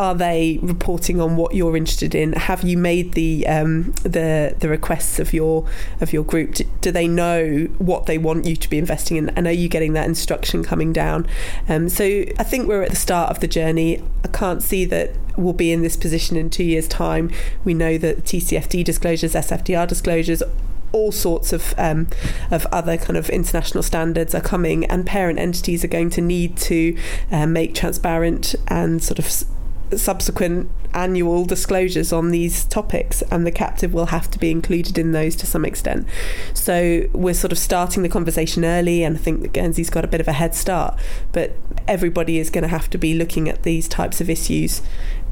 Are 0.00 0.14
they 0.14 0.58
reporting 0.62 1.20
on 1.20 1.36
what 1.36 1.54
you're 1.54 1.76
interested 1.76 2.14
in? 2.14 2.32
Have 2.32 2.62
you 2.62 2.78
made 2.78 3.12
the 3.12 3.46
um, 3.46 3.92
the 4.02 4.56
the 4.58 4.66
requests 4.66 5.18
of 5.18 5.34
your 5.34 5.68
of 6.00 6.10
your 6.10 6.24
group? 6.24 6.56
Do 6.80 6.90
they 6.90 7.06
know 7.06 7.68
what 7.76 8.06
they 8.06 8.16
want 8.16 8.46
you 8.46 8.56
to 8.56 8.70
be 8.70 8.78
investing 8.78 9.18
in? 9.18 9.28
And 9.30 9.46
are 9.46 9.52
you 9.52 9.68
getting 9.68 9.92
that 9.92 10.08
instruction 10.08 10.64
coming 10.64 10.94
down? 10.94 11.28
Um, 11.68 11.90
so 11.90 12.24
I 12.38 12.44
think 12.44 12.66
we're 12.66 12.82
at 12.82 12.88
the 12.88 12.96
start 12.96 13.30
of 13.30 13.40
the 13.40 13.46
journey. 13.46 14.02
I 14.24 14.28
can't 14.28 14.62
see 14.62 14.86
that 14.86 15.10
we'll 15.36 15.52
be 15.52 15.70
in 15.70 15.82
this 15.82 15.98
position 15.98 16.38
in 16.38 16.48
two 16.48 16.64
years' 16.64 16.88
time. 16.88 17.30
We 17.62 17.74
know 17.74 17.98
that 17.98 18.24
TCFD 18.24 18.82
disclosures, 18.82 19.34
SFDR 19.34 19.86
disclosures, 19.86 20.42
all 20.92 21.12
sorts 21.12 21.52
of 21.52 21.74
um, 21.76 22.08
of 22.50 22.64
other 22.72 22.96
kind 22.96 23.18
of 23.18 23.28
international 23.28 23.82
standards 23.82 24.34
are 24.34 24.40
coming, 24.40 24.86
and 24.86 25.04
parent 25.04 25.38
entities 25.38 25.84
are 25.84 25.88
going 25.88 26.08
to 26.08 26.22
need 26.22 26.56
to 26.56 26.96
uh, 27.30 27.46
make 27.46 27.74
transparent 27.74 28.54
and 28.66 29.02
sort 29.02 29.18
of 29.18 29.30
subsequent 29.96 30.70
annual 30.92 31.44
disclosures 31.44 32.12
on 32.12 32.30
these 32.30 32.64
topics, 32.64 33.22
and 33.30 33.46
the 33.46 33.50
captive 33.50 33.92
will 33.94 34.06
have 34.06 34.30
to 34.30 34.38
be 34.38 34.50
included 34.50 34.98
in 34.98 35.12
those 35.12 35.36
to 35.36 35.46
some 35.46 35.64
extent. 35.64 36.06
So 36.54 37.08
we're 37.12 37.34
sort 37.34 37.52
of 37.52 37.58
starting 37.58 38.02
the 38.02 38.08
conversation 38.08 38.64
early, 38.64 39.04
and 39.04 39.16
I 39.16 39.20
think 39.20 39.42
that 39.42 39.52
Guernsey's 39.52 39.90
got 39.90 40.04
a 40.04 40.08
bit 40.08 40.20
of 40.20 40.28
a 40.28 40.32
head 40.32 40.54
start. 40.54 40.98
But 41.32 41.56
everybody 41.86 42.38
is 42.38 42.50
going 42.50 42.62
to 42.62 42.68
have 42.68 42.90
to 42.90 42.98
be 42.98 43.14
looking 43.14 43.48
at 43.48 43.62
these 43.62 43.88
types 43.88 44.20
of 44.20 44.28
issues 44.28 44.82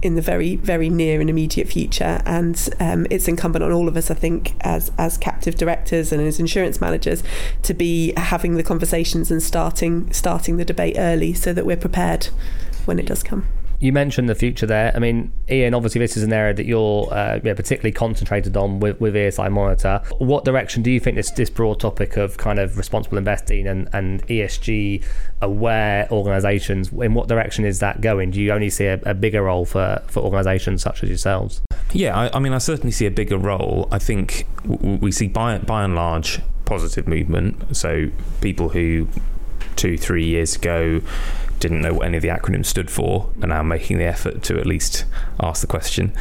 in 0.01 0.15
the 0.15 0.23
very, 0.23 0.55
very 0.55 0.89
near 0.89 1.21
and 1.21 1.29
immediate 1.29 1.69
future, 1.69 2.23
and 2.25 2.69
um, 2.79 3.07
it's 3.11 3.27
incumbent 3.27 3.65
on 3.65 3.73
all 3.73 3.89
of 3.89 3.97
us, 3.97 4.11
I 4.11 4.15
think, 4.15 4.55
as 4.61 4.93
as 4.97 5.19
captive 5.19 5.57
directors 5.57 6.13
and 6.13 6.23
as 6.23 6.39
insurance 6.39 6.81
managers, 6.81 7.25
to 7.63 7.75
be 7.75 8.13
having 8.17 8.55
the 8.55 8.63
conversations 8.63 9.31
and 9.31 9.43
starting 9.43 10.13
starting 10.13 10.57
the 10.57 10.65
debate 10.65 10.95
early, 10.99 11.35
so 11.35 11.53
that 11.53 11.67
we're 11.67 11.77
prepared 11.77 12.27
when 12.85 13.01
it 13.01 13.07
does 13.07 13.25
come. 13.25 13.47
You 13.81 13.93
mentioned 13.93 14.29
the 14.29 14.35
future 14.35 14.67
there. 14.67 14.93
I 14.95 14.99
mean, 14.99 15.33
Ian, 15.49 15.75
obviously 15.75 16.01
this 16.01 16.17
is 16.17 16.23
an 16.25 16.33
area 16.33 16.55
that 16.55 16.67
you're 16.67 17.13
uh, 17.13 17.41
yeah, 17.45 17.55
particularly 17.55 17.93
concentrated 17.93 18.57
on 18.57 18.81
with, 18.81 19.01
with 19.01 19.15
ESI 19.15 19.51
Monitor. 19.53 20.03
What 20.19 20.45
direction 20.45 20.83
do 20.83 20.91
you 20.91 20.99
think 20.99 21.17
this, 21.17 21.31
this 21.31 21.49
broad 21.49 21.79
topic 21.79 22.17
of 22.17 22.37
kind 22.39 22.59
of 22.59 22.77
responsible 22.77 23.19
investing 23.19 23.67
and, 23.69 23.89
and 23.93 24.27
ESG 24.27 25.05
aware 25.41 26.09
organisations, 26.11 26.93
in 26.93 27.15
what 27.15 27.29
direction 27.29 27.65
is 27.65 27.79
that 27.79 28.01
going? 28.01 28.33
Do 28.33 28.41
you 28.41 28.53
only 28.53 28.71
see 28.71 28.87
a, 28.87 29.01
a 29.05 29.15
bigger 29.15 29.43
role 29.45 29.65
for, 29.65 30.03
for 30.09 30.21
organisations 30.21 30.83
such 30.83 31.03
as 31.03 31.09
yourselves? 31.09 31.63
Yeah, 31.93 32.19
I, 32.19 32.37
I, 32.37 32.39
mean, 32.41 32.53
I 32.53 32.59
certainly 32.59 32.93
see 32.93 33.07
a 33.07 33.11
bigger 33.11 33.39
role. 33.39 33.89
I 33.93 33.99
think 33.99 34.47
we 34.65 35.13
see 35.13 35.29
by, 35.29 35.59
by 35.59 35.85
and 35.85 35.95
large 35.95 36.41
positive 36.65 37.07
movement. 37.07 37.77
So 37.77 38.11
people 38.41 38.71
who 38.71 39.09
two, 39.77 39.97
three 39.97 40.27
years 40.27 40.57
ago 40.57 41.01
didn't 41.61 41.81
know 41.81 41.95
what 41.95 42.07
any 42.07 42.17
of 42.17 42.23
the 42.23 42.29
acronyms 42.29 42.67
stood 42.67 42.91
for 42.91 43.31
are 43.43 43.49
now 43.49 43.63
making 43.63 43.99
the 43.99 44.05
effort 44.05 44.43
to 44.45 44.59
at 44.59 44.67
least 44.67 45.05
ask 45.41 45.61
the 45.61 45.67
question. 45.67 46.13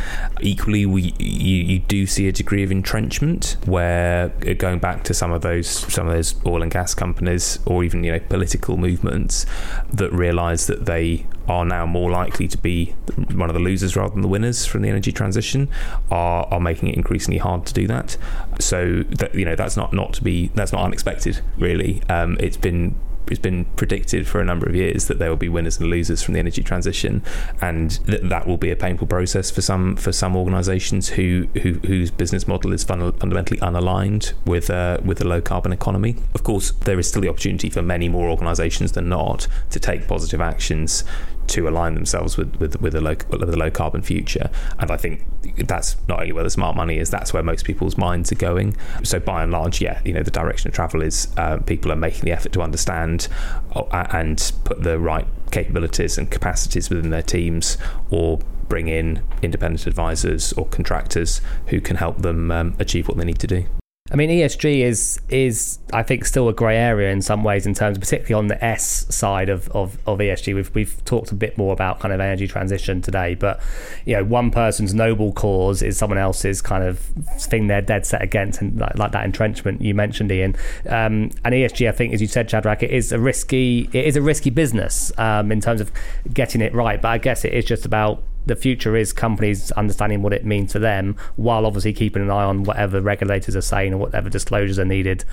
Equally, 0.41 0.85
we 0.85 1.13
you, 1.19 1.63
you 1.63 1.79
do 1.79 2.05
see 2.05 2.27
a 2.27 2.31
degree 2.31 2.63
of 2.63 2.71
entrenchment 2.71 3.57
where 3.65 4.31
uh, 4.45 4.53
going 4.53 4.79
back 4.79 5.03
to 5.05 5.13
some 5.13 5.31
of 5.31 5.41
those 5.41 5.67
some 5.67 6.07
of 6.07 6.13
those 6.13 6.35
oil 6.45 6.61
and 6.61 6.71
gas 6.71 6.93
companies 6.93 7.59
or 7.65 7.83
even 7.83 8.03
you 8.03 8.11
know 8.11 8.19
political 8.19 8.77
movements 8.77 9.45
that 9.91 10.11
realise 10.11 10.67
that 10.67 10.85
they 10.85 11.25
are 11.47 11.65
now 11.65 11.85
more 11.85 12.11
likely 12.11 12.47
to 12.47 12.57
be 12.57 12.93
one 13.33 13.49
of 13.49 13.53
the 13.53 13.59
losers 13.59 13.95
rather 13.95 14.13
than 14.13 14.21
the 14.21 14.27
winners 14.27 14.65
from 14.65 14.81
the 14.81 14.89
energy 14.89 15.11
transition 15.11 15.69
are, 16.11 16.45
are 16.51 16.59
making 16.59 16.89
it 16.89 16.95
increasingly 16.95 17.37
hard 17.37 17.65
to 17.65 17.73
do 17.73 17.87
that. 17.87 18.17
So 18.59 19.03
that 19.03 19.33
you 19.35 19.45
know 19.45 19.55
that's 19.55 19.77
not 19.77 19.93
not 19.93 20.13
to 20.13 20.23
be 20.23 20.47
that's 20.55 20.73
not 20.73 20.83
unexpected 20.83 21.41
really. 21.57 22.01
Um, 22.09 22.37
it's 22.39 22.57
been 22.57 22.95
it's 23.31 23.39
been 23.39 23.65
predicted 23.75 24.27
for 24.27 24.39
a 24.39 24.45
number 24.45 24.67
of 24.67 24.75
years 24.75 25.07
that 25.07 25.19
there 25.19 25.29
will 25.29 25.37
be 25.37 25.49
winners 25.49 25.79
and 25.79 25.89
losers 25.89 26.21
from 26.23 26.33
the 26.33 26.39
energy 26.39 26.63
transition, 26.63 27.23
and 27.61 28.05
th- 28.05 28.21
that 28.23 28.47
will 28.47 28.57
be 28.57 28.71
a 28.71 28.75
painful 28.75 29.07
process 29.07 29.51
for 29.51 29.61
some 29.61 29.95
for 29.95 30.11
some 30.11 30.35
organisations 30.35 31.09
who, 31.09 31.47
who 31.61 31.73
whose 31.85 32.11
business 32.11 32.47
model 32.47 32.73
is 32.73 32.83
fun- 32.83 33.11
fundamentally 33.13 33.59
unaligned 33.59 34.33
with 34.45 34.69
uh, 34.69 34.97
with 35.03 35.21
a 35.21 35.25
low 35.25 35.41
carbon 35.41 35.71
economy. 35.71 36.15
Of 36.33 36.43
course, 36.43 36.71
there 36.71 36.99
is 36.99 37.07
still 37.07 37.21
the 37.21 37.29
opportunity 37.29 37.69
for 37.69 37.81
many 37.81 38.09
more 38.09 38.29
organisations 38.29 38.93
than 38.93 39.09
not 39.09 39.47
to 39.71 39.79
take 39.79 40.07
positive 40.07 40.41
actions 40.41 41.03
to 41.47 41.67
align 41.67 41.95
themselves 41.95 42.37
with 42.37 42.55
with, 42.57 42.81
with 42.81 42.95
a 42.95 43.01
low 43.01 43.15
with 43.29 43.49
a 43.49 43.57
low 43.57 43.71
carbon 43.71 44.01
future. 44.01 44.49
And 44.79 44.91
I 44.91 44.97
think 44.97 45.25
that's 45.57 45.95
not 46.07 46.19
only 46.19 46.33
where 46.33 46.43
the 46.43 46.49
smart 46.49 46.75
money 46.75 46.97
is, 46.97 47.09
that's 47.09 47.33
where 47.33 47.43
most 47.43 47.65
people's 47.65 47.97
minds 47.97 48.31
are 48.31 48.35
going. 48.35 48.75
So 49.03 49.19
by 49.19 49.43
and 49.43 49.51
large, 49.51 49.81
yeah, 49.81 50.01
you 50.03 50.13
know, 50.13 50.23
the 50.23 50.31
direction 50.31 50.69
of 50.69 50.75
travel 50.75 51.01
is 51.01 51.27
uh, 51.37 51.57
people 51.57 51.91
are 51.91 51.95
making 51.95 52.21
the 52.21 52.31
effort 52.31 52.51
to 52.53 52.61
understand 52.61 53.27
uh, 53.75 54.07
and 54.11 54.51
put 54.63 54.83
the 54.83 54.99
right 54.99 55.27
capabilities 55.51 56.17
and 56.17 56.29
capacities 56.29 56.89
within 56.89 57.09
their 57.09 57.23
teams 57.23 57.77
or 58.09 58.39
bring 58.67 58.87
in 58.87 59.23
independent 59.41 59.87
advisors 59.87 60.53
or 60.53 60.65
contractors 60.67 61.41
who 61.67 61.79
can 61.79 61.95
help 61.95 62.17
them 62.21 62.51
um, 62.51 62.75
achieve 62.79 63.07
what 63.07 63.17
they 63.17 63.25
need 63.25 63.39
to 63.39 63.47
do. 63.47 63.65
I 64.09 64.15
mean, 64.15 64.29
ESG 64.29 64.83
is 64.83 65.19
is 65.29 65.79
I 65.91 66.01
think 66.01 66.23
still 66.23 66.47
a 66.47 66.53
grey 66.53 66.77
area 66.77 67.11
in 67.11 67.21
some 67.21 67.43
ways 67.43 67.65
in 67.65 67.73
terms, 67.73 67.97
particularly 67.97 68.39
on 68.39 68.47
the 68.47 68.63
S 68.63 69.05
side 69.13 69.49
of, 69.49 69.67
of, 69.69 69.97
of 70.07 70.19
ESG. 70.19 70.55
We've 70.55 70.73
we've 70.73 71.03
talked 71.03 71.31
a 71.31 71.35
bit 71.35 71.57
more 71.57 71.73
about 71.73 71.99
kind 71.99 72.13
of 72.13 72.21
energy 72.21 72.47
transition 72.47 73.01
today, 73.01 73.35
but 73.35 73.61
you 74.05 74.15
know, 74.15 74.23
one 74.23 74.49
person's 74.49 74.93
noble 74.93 75.33
cause 75.33 75.81
is 75.81 75.97
someone 75.97 76.17
else's 76.17 76.61
kind 76.61 76.83
of 76.83 76.99
thing 76.99 77.67
they're 77.67 77.81
dead 77.81 78.05
set 78.05 78.21
against, 78.21 78.61
and 78.61 78.79
like, 78.79 78.97
like 78.97 79.11
that 79.11 79.25
entrenchment 79.25 79.81
you 79.81 79.93
mentioned, 79.93 80.31
Ian. 80.31 80.55
Um, 80.87 81.31
and 81.43 81.53
ESG, 81.53 81.89
I 81.89 81.91
think, 81.91 82.13
as 82.13 82.21
you 82.21 82.27
said, 82.27 82.49
Shadrach, 82.49 82.83
it 82.83 82.91
is 82.91 83.11
a 83.11 83.19
risky 83.19 83.89
it 83.91 84.05
is 84.05 84.15
a 84.15 84.21
risky 84.21 84.49
business 84.49 85.11
um, 85.17 85.51
in 85.51 85.59
terms 85.59 85.81
of 85.81 85.91
getting 86.33 86.61
it 86.61 86.73
right. 86.73 87.01
But 87.01 87.09
I 87.09 87.17
guess 87.17 87.43
it 87.43 87.53
is 87.53 87.65
just 87.65 87.85
about 87.85 88.23
the 88.47 88.55
future 88.55 88.95
is 88.95 89.13
companies 89.13 89.71
understanding 89.73 90.21
what 90.21 90.33
it 90.33 90.45
means 90.45 90.71
to 90.73 90.79
them 90.79 91.15
while 91.35 91.65
obviously 91.65 91.93
keeping 91.93 92.21
an 92.21 92.29
eye 92.29 92.43
on 92.43 92.63
whatever 92.63 93.01
regulators 93.01 93.55
are 93.55 93.61
saying 93.61 93.93
or 93.93 93.97
whatever 93.97 94.29
disclosures 94.29 94.79
are 94.79 94.85
needed. 94.85 95.25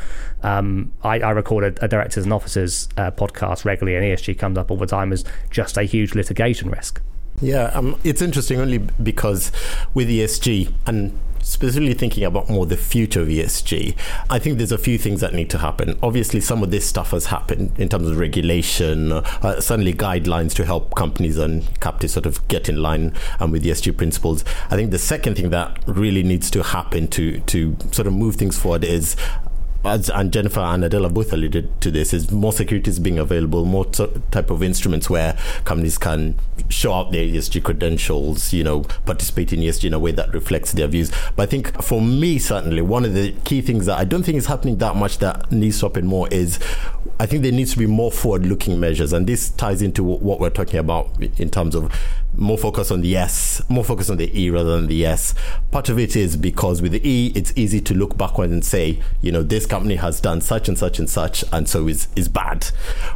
Um, 0.42 0.92
I, 1.02 1.20
I, 1.20 1.30
record 1.30 1.64
a, 1.64 1.84
a, 1.84 1.88
directors 1.88 2.24
and 2.24 2.32
officers 2.32 2.88
uh, 2.96 3.10
podcast 3.10 3.64
regularly, 3.64 3.96
and 3.96 4.18
ESG 4.18 4.38
comes 4.38 4.58
up 4.58 4.70
all 4.70 4.76
the 4.76 4.86
time 4.86 5.12
as 5.12 5.24
just 5.50 5.76
a 5.76 5.84
huge 5.84 6.14
litigation 6.14 6.70
risk. 6.70 7.00
Yeah, 7.40 7.64
um, 7.74 7.98
it's 8.04 8.22
interesting 8.22 8.60
only 8.60 8.78
because 8.78 9.50
with 9.92 10.08
ESG 10.08 10.72
and 10.86 11.18
specifically 11.44 11.94
thinking 11.94 12.24
about 12.24 12.48
more 12.48 12.66
the 12.66 12.76
future 12.76 13.20
of 13.20 13.28
ESG, 13.28 13.94
I 14.30 14.38
think 14.38 14.56
there's 14.56 14.72
a 14.72 14.78
few 14.78 14.98
things 14.98 15.20
that 15.20 15.34
need 15.34 15.50
to 15.50 15.58
happen. 15.58 15.98
Obviously, 16.02 16.40
some 16.40 16.62
of 16.62 16.70
this 16.70 16.86
stuff 16.86 17.10
has 17.10 17.26
happened 17.26 17.78
in 17.78 17.88
terms 17.88 18.08
of 18.08 18.18
regulation, 18.18 19.12
uh, 19.12 19.60
certainly 19.60 19.92
guidelines 19.92 20.54
to 20.54 20.64
help 20.64 20.94
companies 20.94 21.38
and 21.38 21.78
captives 21.80 22.14
sort 22.14 22.26
of 22.26 22.46
get 22.48 22.68
in 22.68 22.82
line 22.82 23.12
um, 23.40 23.50
with 23.50 23.62
ESG 23.62 23.96
principles. 23.96 24.44
I 24.70 24.76
think 24.76 24.90
the 24.90 24.98
second 24.98 25.36
thing 25.36 25.50
that 25.50 25.78
really 25.86 26.22
needs 26.22 26.50
to 26.52 26.62
happen 26.62 27.08
to 27.08 27.40
to 27.40 27.76
sort 27.92 28.06
of 28.06 28.14
move 28.14 28.36
things 28.36 28.58
forward 28.58 28.84
is 28.84 29.16
as 29.84 30.08
and 30.10 30.32
Jennifer 30.32 30.60
and 30.60 30.84
Adela 30.84 31.10
both 31.10 31.32
alluded 31.32 31.80
to 31.80 31.90
this, 31.90 32.12
is 32.12 32.30
more 32.30 32.52
securities 32.52 32.98
being 32.98 33.18
available, 33.18 33.64
more 33.64 33.84
t- 33.84 34.06
type 34.30 34.50
of 34.50 34.62
instruments 34.62 35.10
where 35.10 35.36
companies 35.64 35.98
can 35.98 36.38
show 36.68 36.92
out 36.92 37.12
their 37.12 37.24
ESG 37.24 37.62
credentials, 37.62 38.52
you 38.52 38.64
know, 38.64 38.82
participate 39.06 39.52
in 39.52 39.60
ESG 39.60 39.84
in 39.84 39.94
a 39.94 39.98
way 39.98 40.12
that 40.12 40.32
reflects 40.32 40.72
their 40.72 40.86
views. 40.86 41.12
But 41.36 41.44
I 41.44 41.46
think 41.46 41.82
for 41.82 42.00
me, 42.00 42.38
certainly, 42.38 42.82
one 42.82 43.04
of 43.04 43.14
the 43.14 43.32
key 43.44 43.60
things 43.60 43.86
that 43.86 43.98
I 43.98 44.04
don't 44.04 44.22
think 44.22 44.38
is 44.38 44.46
happening 44.46 44.78
that 44.78 44.96
much 44.96 45.18
that 45.18 45.50
needs 45.52 45.80
to 45.80 45.86
happen 45.86 46.06
more 46.06 46.28
is 46.28 46.58
I 47.20 47.26
think 47.26 47.42
there 47.42 47.52
needs 47.52 47.72
to 47.72 47.78
be 47.78 47.86
more 47.86 48.10
forward 48.10 48.46
looking 48.46 48.80
measures. 48.80 49.12
And 49.12 49.26
this 49.26 49.50
ties 49.50 49.82
into 49.82 50.02
what 50.02 50.40
we're 50.40 50.50
talking 50.50 50.80
about 50.80 51.10
in 51.38 51.50
terms 51.50 51.74
of 51.74 51.92
more 52.36 52.58
focus 52.58 52.90
on 52.90 53.00
the 53.00 53.16
S, 53.16 53.62
more 53.68 53.84
focus 53.84 54.10
on 54.10 54.16
the 54.16 54.38
E 54.38 54.50
rather 54.50 54.76
than 54.76 54.86
the 54.86 55.06
S. 55.06 55.34
Part 55.70 55.88
of 55.88 55.98
it 55.98 56.16
is 56.16 56.36
because 56.36 56.82
with 56.82 56.92
the 56.92 57.08
E, 57.08 57.32
it's 57.34 57.52
easy 57.56 57.80
to 57.82 57.94
look 57.94 58.16
backward 58.16 58.50
and 58.50 58.64
say, 58.64 59.00
you 59.20 59.30
know, 59.30 59.42
this 59.42 59.66
company 59.66 59.96
has 59.96 60.20
done 60.20 60.40
such 60.40 60.68
and 60.68 60.78
such 60.78 60.98
and 60.98 61.08
such, 61.08 61.44
and 61.52 61.68
so 61.68 61.86
is 61.88 62.08
is 62.16 62.28
bad. 62.28 62.64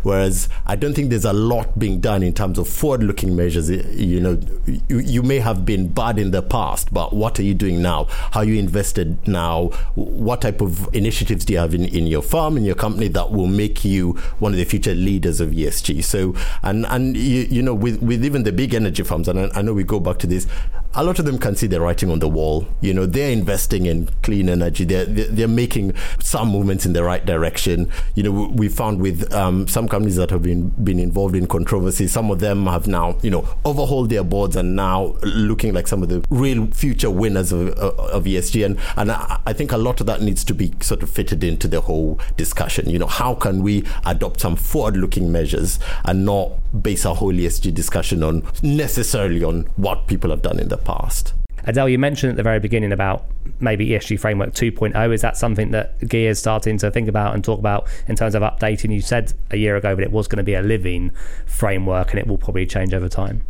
Whereas 0.03 0.49
I 0.67 0.77
don't 0.77 0.95
think 0.95 1.11
there's 1.11 1.25
a 1.25 1.33
lot 1.33 1.79
being 1.79 2.01
done 2.01 2.23
in 2.23 2.33
terms 2.33 2.59
of 2.59 2.69
forward-looking 2.69 3.35
measures. 3.35 3.71
You 3.71 4.21
know, 4.21 4.41
you, 4.67 4.99
you 4.99 5.23
may 5.23 5.39
have 5.39 5.65
been 5.65 5.89
bad 5.89 6.19
in 6.19 6.31
the 6.31 6.43
past, 6.43 6.93
but 6.93 7.13
what 7.13 7.39
are 7.39 7.45
you 7.45 7.55
doing 7.55 7.83
now? 7.83 8.05
How 8.33 8.43
you 8.43 8.59
invested 8.59 9.27
now? 9.27 9.69
What 9.95 10.43
type 10.43 10.61
of 10.61 10.89
initiatives 10.95 11.45
do 11.45 11.55
you 11.55 11.59
have 11.59 11.75
in, 11.75 11.85
in 11.87 12.07
your 12.07 12.23
firm, 12.23 12.57
in 12.57 12.65
your 12.65 12.75
company 12.75 13.09
that 13.09 13.31
will 13.31 13.47
make 13.47 13.85
you 13.85 14.13
one 14.39 14.53
of 14.53 14.59
the 14.59 14.65
future 14.65 14.95
leaders 14.95 15.41
of 15.41 15.51
ESG? 15.51 16.05
So, 16.05 16.35
and 16.63 16.87
and 16.87 17.17
you, 17.17 17.43
you 17.51 17.63
know, 17.63 17.75
with 17.75 18.01
with 18.03 18.25
even 18.25 18.45
the 18.45 18.53
big 18.53 18.75
energy 18.75 19.03
and 19.11 19.39
I, 19.39 19.51
I 19.55 19.63
know 19.63 19.75
we 19.75 19.85
go 19.85 20.01
back 20.01 20.19
to 20.19 20.27
this, 20.27 20.47
a 20.95 21.05
lot 21.05 21.19
of 21.19 21.25
them 21.25 21.39
can 21.39 21.55
see 21.55 21.67
the 21.67 21.81
writing 21.81 22.11
on 22.11 22.19
the 22.19 22.29
wall. 22.29 22.67
You 22.81 22.95
know, 22.95 23.07
they're 23.07 23.31
investing 23.31 23.87
in 23.87 24.09
clean 24.23 24.49
energy. 24.49 24.85
They're, 24.85 25.05
they're 25.05 25.47
making 25.47 25.95
some 26.19 26.49
movements 26.49 26.87
in 26.87 26.93
the 26.93 27.05
right 27.05 27.25
direction. 27.25 27.91
You 28.15 28.23
know, 28.25 28.33
we 28.55 28.69
found 28.69 29.01
with 29.01 29.33
um, 29.33 29.69
some 29.69 29.87
companies 29.89 30.17
that 30.17 30.31
have 30.31 30.43
been 30.43 30.71
been 30.83 30.99
involved 30.99 31.37
in 31.37 31.47
controversy, 31.47 32.09
some 32.09 32.31
of 32.31 32.41
them 32.41 32.67
have 32.67 32.87
now, 32.87 33.19
you 33.23 33.31
know, 33.31 33.47
overhauled 33.65 34.11
their 34.11 34.25
boards 34.25 34.57
and 34.57 34.75
now 34.75 35.17
looking 35.23 35.75
like 35.75 35.87
some 35.87 36.03
of 36.03 36.09
the 36.09 36.25
real 36.31 36.67
future 36.69 37.11
winners 37.11 37.53
of, 37.53 37.69
of 37.79 38.25
ESG. 38.25 38.65
And, 38.65 38.79
and 38.97 39.13
I 39.13 39.53
think 39.53 39.73
a 39.73 39.79
lot 39.79 40.01
of 40.01 40.07
that 40.07 40.23
needs 40.23 40.43
to 40.45 40.55
be 40.55 40.73
sort 40.81 41.03
of 41.03 41.11
fitted 41.11 41.45
into 41.45 41.69
the 41.69 41.81
whole 41.81 42.19
discussion. 42.37 42.89
You 42.89 42.99
know, 42.99 43.07
how 43.07 43.35
can 43.35 43.63
we 43.63 43.85
adopt 44.07 44.41
some 44.41 44.57
forward-looking 44.57 45.31
measures 45.31 45.79
and 46.05 46.25
not 46.25 46.53
base 46.83 47.07
our 47.07 47.15
whole 47.15 47.33
ESG 47.33 47.73
discussion 47.73 48.23
on 48.23 48.43
necessarily 48.63 48.98
on 48.99 49.69
what 49.77 50.07
people 50.07 50.31
have 50.31 50.43
done 50.43 50.59
in 50.59 50.69
the 50.69 50.77
past? 50.77 51.35
Adele, 51.65 51.89
you 51.89 51.99
mentioned 51.99 52.31
at 52.31 52.37
the 52.37 52.43
very 52.43 52.61
beginning 52.61 52.93
about 52.93 53.27
maybe 53.61 53.89
ESG 53.89 54.19
Framework 54.19 54.55
2.0. 54.55 55.13
Is 55.13 55.21
that 55.21 55.37
something 55.37 55.71
that 55.73 55.99
GIA 56.07 56.31
is 56.31 56.39
starting 56.39 56.79
to 56.79 56.91
think 56.91 57.09
about 57.09 57.35
and 57.35 57.45
talk 57.45 57.59
about 57.59 57.87
in 58.07 58.17
terms 58.17 58.35
of 58.35 58.43
updating? 58.43 58.93
You 58.93 59.01
said 59.01 59.35
a 59.51 59.57
year 59.57 59.77
ago 59.77 59.95
that 59.95 60.03
it 60.03 60.11
was 60.11 60.29
going 60.29 60.39
to 60.39 60.43
be 60.45 60.55
a 60.55 60.63
living 60.63 61.11
framework 61.47 62.11
and 62.11 62.19
it 62.19 62.27
will 62.27 62.39
probably 62.39 62.67
change 62.67 62.95
over 62.95 63.09
time. 63.09 63.45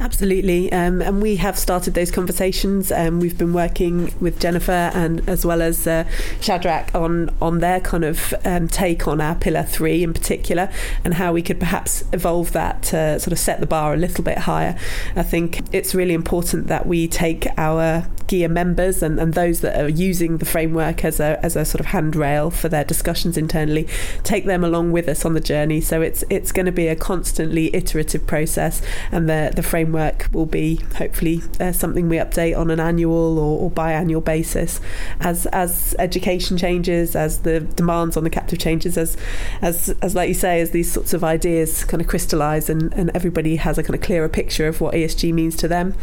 Absolutely, 0.00 0.70
um, 0.72 1.02
and 1.02 1.20
we 1.20 1.36
have 1.36 1.58
started 1.58 1.94
those 1.94 2.12
conversations. 2.12 2.92
Um, 2.92 3.18
we've 3.18 3.36
been 3.36 3.52
working 3.52 4.14
with 4.20 4.38
Jennifer 4.38 4.92
and 4.94 5.28
as 5.28 5.44
well 5.44 5.60
as 5.60 5.88
uh, 5.88 6.04
Shadrach 6.40 6.94
on 6.94 7.34
on 7.42 7.58
their 7.58 7.80
kind 7.80 8.04
of 8.04 8.32
um, 8.44 8.68
take 8.68 9.08
on 9.08 9.20
our 9.20 9.34
pillar 9.34 9.64
three 9.64 10.04
in 10.04 10.12
particular, 10.12 10.70
and 11.04 11.14
how 11.14 11.32
we 11.32 11.42
could 11.42 11.58
perhaps 11.58 12.04
evolve 12.12 12.52
that 12.52 12.84
to 12.84 13.18
sort 13.18 13.32
of 13.32 13.40
set 13.40 13.58
the 13.58 13.66
bar 13.66 13.92
a 13.92 13.96
little 13.96 14.22
bit 14.22 14.38
higher. 14.38 14.78
I 15.16 15.24
think 15.24 15.62
it's 15.74 15.96
really 15.96 16.14
important 16.14 16.68
that 16.68 16.86
we 16.86 17.08
take 17.08 17.48
our 17.58 18.06
GIA 18.28 18.48
members 18.48 19.02
and, 19.02 19.18
and 19.18 19.34
those 19.34 19.60
that 19.60 19.80
are 19.80 19.88
using 19.88 20.38
the 20.38 20.44
framework 20.44 21.04
as 21.04 21.18
a 21.18 21.38
as 21.44 21.56
a 21.56 21.64
sort 21.64 21.80
of 21.80 21.86
handrail 21.86 22.50
for 22.50 22.68
their 22.68 22.84
discussions 22.84 23.36
internally, 23.36 23.88
take 24.22 24.44
them 24.44 24.62
along 24.62 24.92
with 24.92 25.08
us 25.08 25.24
on 25.24 25.34
the 25.34 25.40
journey. 25.40 25.80
So 25.80 26.02
it's 26.02 26.22
it's 26.30 26.52
going 26.52 26.66
to 26.66 26.72
be 26.72 26.88
a 26.88 26.96
constantly 26.96 27.74
iterative 27.74 28.26
process, 28.26 28.82
and 29.10 29.28
the 29.28 29.52
the 29.54 29.62
framework 29.62 30.28
will 30.32 30.46
be 30.46 30.76
hopefully 30.96 31.42
uh, 31.58 31.72
something 31.72 32.08
we 32.08 32.16
update 32.16 32.56
on 32.56 32.70
an 32.70 32.80
annual 32.80 33.38
or, 33.38 33.60
or 33.60 33.70
biannual 33.70 34.24
basis 34.24 34.80
as 35.20 35.46
as 35.46 35.94
education 35.98 36.56
changes, 36.56 37.16
as 37.16 37.40
the 37.40 37.60
demands 37.60 38.16
on 38.16 38.24
the 38.24 38.30
captive 38.30 38.58
changes, 38.58 38.98
as 38.98 39.16
as 39.62 39.90
as 40.02 40.14
like 40.14 40.28
you 40.28 40.34
say, 40.34 40.60
as 40.60 40.70
these 40.70 40.90
sorts 40.90 41.12
of 41.12 41.24
ideas 41.24 41.84
kind 41.84 42.00
of 42.00 42.06
crystallise 42.06 42.68
and, 42.68 42.92
and 42.94 43.10
everybody 43.14 43.56
has 43.56 43.78
a 43.78 43.82
kind 43.82 43.94
of 43.94 44.00
clearer 44.00 44.28
picture 44.28 44.68
of 44.68 44.80
what 44.80 44.94
ESG 44.94 45.32
means 45.32 45.56
to 45.56 45.68
them 45.68 45.94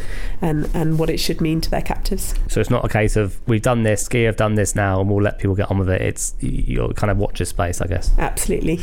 and 0.41 0.69
and 0.73 0.97
what 0.97 1.09
it 1.09 1.19
should 1.19 1.41
mean 1.41 1.61
to 1.61 1.69
their 1.69 1.81
So 2.21 2.59
it's 2.59 2.69
not 2.69 2.85
a 2.85 2.89
case 2.89 3.15
of 3.15 3.39
we've 3.47 3.61
done 3.61 3.83
this, 3.83 4.07
GIA 4.07 4.27
have 4.27 4.37
done 4.37 4.55
this 4.55 4.75
now, 4.75 4.99
and 5.01 5.09
we'll 5.09 5.23
let 5.23 5.39
people 5.39 5.55
get 5.55 5.69
on 5.71 5.77
with 5.77 5.89
it. 5.89 6.01
It's 6.01 6.35
you'll 6.39 6.93
kind 6.93 7.11
of 7.11 7.17
watch 7.17 7.39
your 7.39 7.45
space, 7.45 7.81
I 7.81 7.87
guess. 7.87 8.11
Absolutely. 8.17 8.79